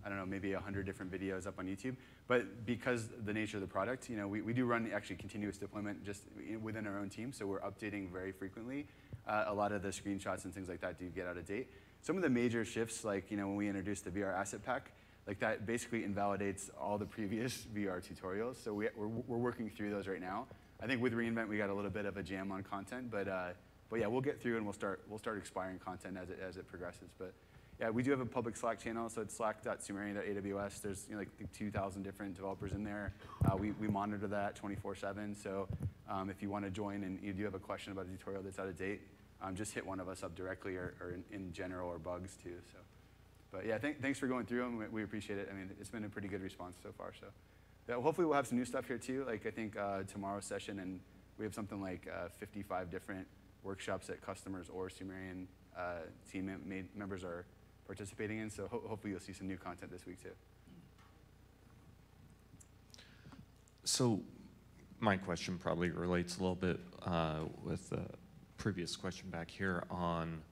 [0.05, 1.97] I don't know maybe hundred different videos up on YouTube.
[2.27, 5.57] But because the nature of the product, you know, we, we do run actually continuous
[5.57, 6.25] deployment just
[6.61, 8.87] within our own team, so we're updating very frequently.
[9.27, 11.71] Uh, a lot of the screenshots and things like that do get out of date.
[12.03, 14.93] Some of the major shifts, like you know when we introduced the VR Asset Pack,
[15.27, 18.63] like that basically invalidates all the previous VR tutorials.
[18.63, 20.47] So we, we're, we're working through those right now.
[20.81, 23.29] I think with re:Invent we got a little bit of a jam on content, but
[23.29, 23.49] uh,
[23.91, 26.57] but yeah, we'll get through and we'll start we'll start expiring content as it as
[26.57, 27.11] it progresses.
[27.19, 27.35] But
[27.81, 30.83] yeah, we do have a public Slack channel, so it's slack.sumerian.aws.
[30.83, 33.15] There's you know, like 2,000 different developers in there.
[33.45, 35.41] Uh, we, we monitor that 24/7.
[35.41, 35.69] So
[36.09, 38.43] um, if you want to join and you do have a question about a tutorial
[38.43, 39.03] that's out of date,
[39.43, 42.37] um, just hit one of us up directly or, or in, in, general or bugs
[42.43, 42.55] too.
[42.73, 42.79] So,
[43.53, 44.79] but yeah, th thanks for going through them.
[44.79, 45.49] We, we, appreciate it.
[45.51, 47.13] I mean, it's been a pretty good response so far.
[47.19, 47.27] So,
[47.89, 49.25] yeah, hopefully we'll have some new stuff here too.
[49.27, 51.01] Like I think uh, tomorrow's session, and
[51.39, 53.27] we have something like uh, 55 different
[53.63, 56.51] workshops that customers or Sumerian uh, team
[56.95, 57.45] members are
[57.87, 58.51] participating in.
[58.51, 60.35] So ho hopefully you'll see some new content this week too.
[63.85, 64.21] So
[65.01, 68.05] my question probably relates a little bit uh, with the
[68.59, 70.43] previous question back here on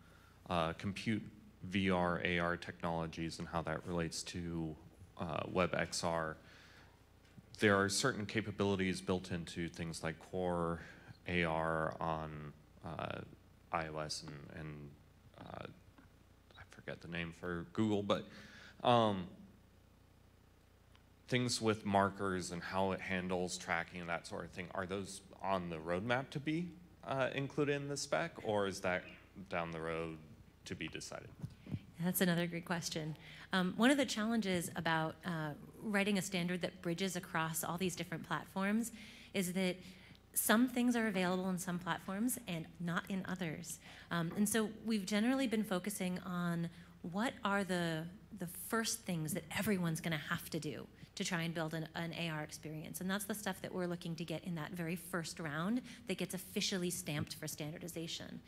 [0.49, 1.23] uh, compute
[1.71, 4.75] VR, AR technologies and how that relates to
[5.21, 6.37] uh, WebXR.
[7.59, 10.81] There are certain capabilities built into things like Core
[11.29, 12.53] AR on
[12.85, 13.19] uh,
[13.75, 14.91] iOS and, and
[15.41, 15.67] uh,
[16.57, 18.25] I forget the name for Google, but
[18.85, 19.27] um,
[21.27, 25.23] things with markers and how it handles tracking and that sort of thing, are those
[25.43, 26.69] on the roadmap to be
[27.07, 29.05] uh, included in the spec, or is that
[29.49, 30.19] down the road
[30.65, 31.29] to be decided?
[32.05, 33.17] That's another great question.
[33.53, 35.51] Um, one of the challenges about uh,
[35.83, 38.93] writing a standard that bridges across all these different platforms
[39.33, 39.77] is that
[40.35, 43.79] some things are available in some platforms and not in others.
[44.11, 46.69] Um, and so we've generally been focusing on
[47.13, 48.05] what are the,
[48.39, 50.87] the first things that everyone's going to have to do
[51.17, 53.01] to try and build an, an, AR experience.
[53.01, 56.19] And that's the stuff that we're looking to get in that very first round that
[56.19, 58.41] gets officially stamped for standardization.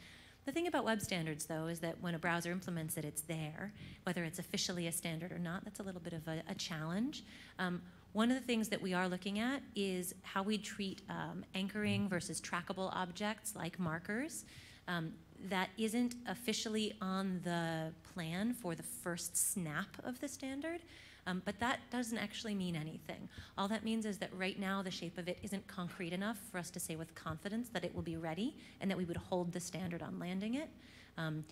[0.45, 3.73] The thing about web standards, though, is that when a browser implements it, it's there.
[4.05, 7.25] Whether it's officially a standard or not, that's a little bit of a, a challenge.
[7.59, 11.45] Um, one of the things that we are looking at is how we treat um,
[11.55, 14.45] anchoring versus trackable objects like markers.
[14.87, 15.13] Um,
[15.51, 20.81] that isn't officially on the plan for the first snap of the standard,
[21.29, 23.29] um, but that doesn't actually mean anything.
[23.59, 26.57] All that means is that right now the shape of it isn't concrete enough for
[26.57, 29.53] us to say with confidence that it will be ready and that we would hold
[29.53, 30.71] the standard on landing it.
[31.19, 31.45] Um,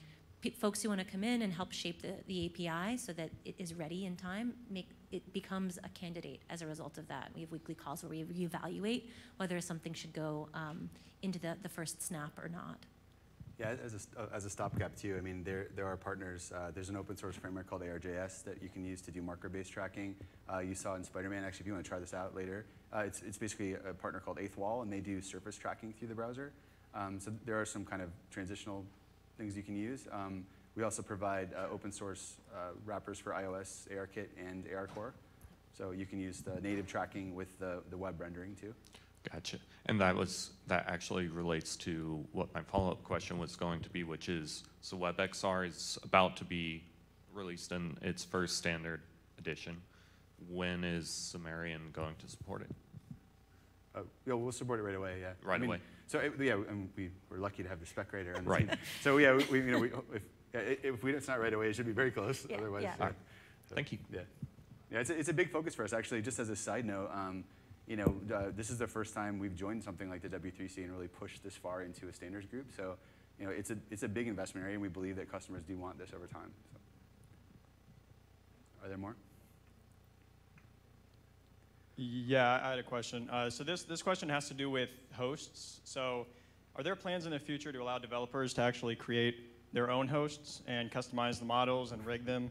[0.58, 3.54] folks who want to come in and help shape the, the API so that it
[3.58, 7.30] is ready in time, make it becomes a candidate as a result of that.
[7.34, 10.88] We have weekly calls where we reevaluate whether something should go um,
[11.20, 12.78] into the, the first snap or not.
[13.58, 16.52] Yeah, as a, as a stopgap too, I mean, there, there are partners.
[16.54, 19.72] Uh, there's an open source framework called AR.js that you can use to do marker-based
[19.72, 20.14] tracking.
[20.52, 22.98] Uh, you saw in Spider-Man, actually, if you want to try this out later, uh,
[22.98, 26.14] it's, it's basically a partner called Eighth Wall, and they do surface tracking through the
[26.14, 26.52] browser.
[26.94, 28.84] Um, so there are some kind of transitional
[29.38, 30.06] things you can use.
[30.12, 30.44] Um,
[30.74, 35.12] we also provide uh, open source uh, wrappers for iOS, ARKit, and ARCore.
[35.78, 38.74] So you can use the native tracking with the, the web rendering too.
[39.32, 39.58] Gotcha.
[39.86, 44.04] And that was that actually relates to what my follow-up question was going to be,
[44.04, 46.84] which is so WebXR is about to be
[47.32, 49.00] released in its first standard
[49.38, 49.76] edition.
[50.48, 52.70] When is Sumerian going to support it?
[53.94, 55.18] Uh, yeah, we'll support it right away.
[55.20, 55.80] Yeah, right I mean, away.
[56.06, 58.68] So it, yeah, and we we're lucky to have the spec writer on the right.
[58.68, 58.78] team.
[59.02, 59.90] So yeah, we, we you know we,
[60.52, 62.46] if, if we it's not right away, it should be very close.
[62.48, 63.06] Yeah, Otherwise, yeah.
[63.06, 63.08] Uh,
[63.68, 63.98] so, Thank you.
[64.12, 64.20] Yeah,
[64.90, 66.22] yeah, it's a, it's a big focus for us actually.
[66.22, 67.10] Just as a side note.
[67.12, 67.44] Um,
[67.86, 70.92] you know, uh, this is the first time we've joined something like the W3C and
[70.92, 72.66] really pushed this far into a standards group.
[72.76, 72.96] So,
[73.38, 75.76] you know, it's a, it's a big investment area, and we believe that customers do
[75.76, 76.50] want this over time.
[76.72, 76.80] So.
[78.84, 79.16] Are there more?
[81.96, 83.28] Yeah, I had a question.
[83.30, 85.80] Uh, so this, this question has to do with hosts.
[85.84, 86.26] So
[86.74, 89.36] are there plans in the future to allow developers to actually create
[89.72, 92.50] their own hosts and customize the models and rig them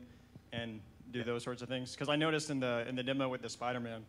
[0.52, 0.82] and
[1.12, 1.92] do those sorts of things?
[1.92, 4.04] Because I noticed in the, in the demo with the Spider-Man,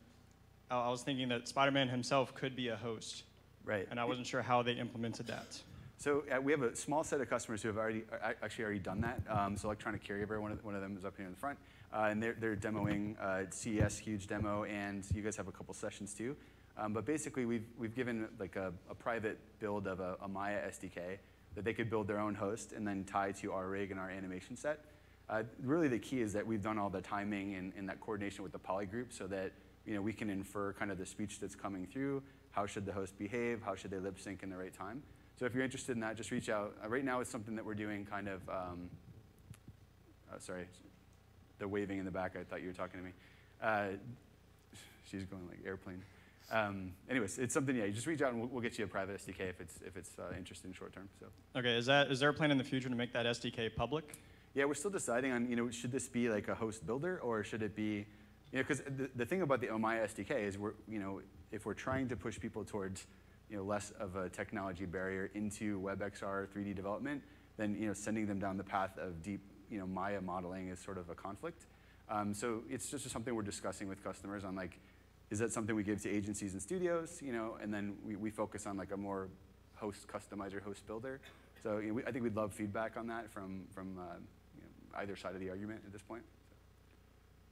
[0.70, 3.24] I, I was thinking that Spider-Man himself could be a host.
[3.64, 3.86] Right.
[3.90, 5.60] And I wasn't sure how they implemented that.
[5.98, 8.80] So uh, we have a small set of customers who have already uh, actually already
[8.80, 9.22] done that.
[9.28, 11.58] Um, so Electronic Caregiver, one of, one of them is up here in the front,
[11.92, 15.72] uh, and they're, they're demoing uh, CES, huge demo, and you guys have a couple
[15.74, 16.36] sessions too.
[16.78, 20.58] Um, but basically, we've, we've given like a, a private build of a, a Maya
[20.68, 21.18] SDK
[21.54, 24.10] that they could build their own host and then tie to our rig and our
[24.10, 24.84] animation set.
[25.28, 28.42] Uh, really, the key is that we've done all the timing and, and that coordination
[28.42, 29.52] with the Polly group so that
[29.86, 32.22] you know we can infer kind of the speech that's coming through.
[32.50, 33.60] How should the host behave?
[33.64, 35.02] How should they lip sync in the right time?
[35.38, 36.74] So if you're interested in that, just reach out.
[36.82, 38.48] Uh, right now, it's something that we're doing kind of.
[38.48, 38.90] Um,
[40.32, 40.66] uh, sorry,
[41.58, 42.36] the waving in the back.
[42.38, 43.12] I thought you were talking to me.
[43.62, 43.96] Uh,
[45.10, 46.02] she's going like airplane.
[46.50, 47.76] Um, anyways, it's something.
[47.76, 49.78] Yeah, you just reach out and we'll, we'll get you a private SDK if it's
[49.84, 51.08] if it's uh, interested in short term.
[51.20, 51.26] So.
[51.58, 54.14] Okay, is, that, is there a plan in the future to make that SDK public?
[54.56, 57.44] Yeah, we're still deciding on, you know, should this be like a host builder or
[57.44, 58.06] should it be,
[58.52, 61.20] you know, because the, the thing about the Omaya SDK is we're, you know,
[61.52, 63.06] if we're trying to push people towards,
[63.50, 67.22] you know, less of a technology barrier into WebXR 3D development,
[67.56, 69.40] then, you know, sending them down the path of deep,
[69.70, 71.66] you know, Maya modeling is sort of a conflict.
[72.08, 74.78] Um, so it's just something we're discussing with customers on like,
[75.30, 78.30] is that something we give to agencies and studios, you know, and then we, we
[78.30, 79.28] focus on like a more
[79.74, 81.20] host customizer, host builder.
[81.62, 84.14] So you know, we, I think we'd love feedback on that from, from uh,
[84.54, 86.22] you know, either side of the argument at this point.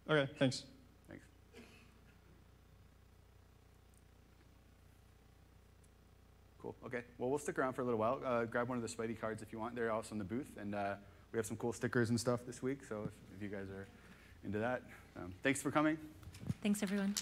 [0.08, 0.60] Okay, thanks.
[0.60, 0.73] Thanks.
[6.64, 6.74] Cool.
[6.86, 7.02] Okay.
[7.18, 8.22] Well, we'll stick around for a little while.
[8.24, 9.74] Uh, grab one of the Spidey cards if you want.
[9.74, 10.94] They're also in the booth, and uh,
[11.30, 12.78] we have some cool stickers and stuff this week.
[12.88, 13.86] So if, if you guys are
[14.46, 14.80] into that,
[15.14, 15.98] um, thanks for coming.
[16.62, 17.16] Thanks, everyone.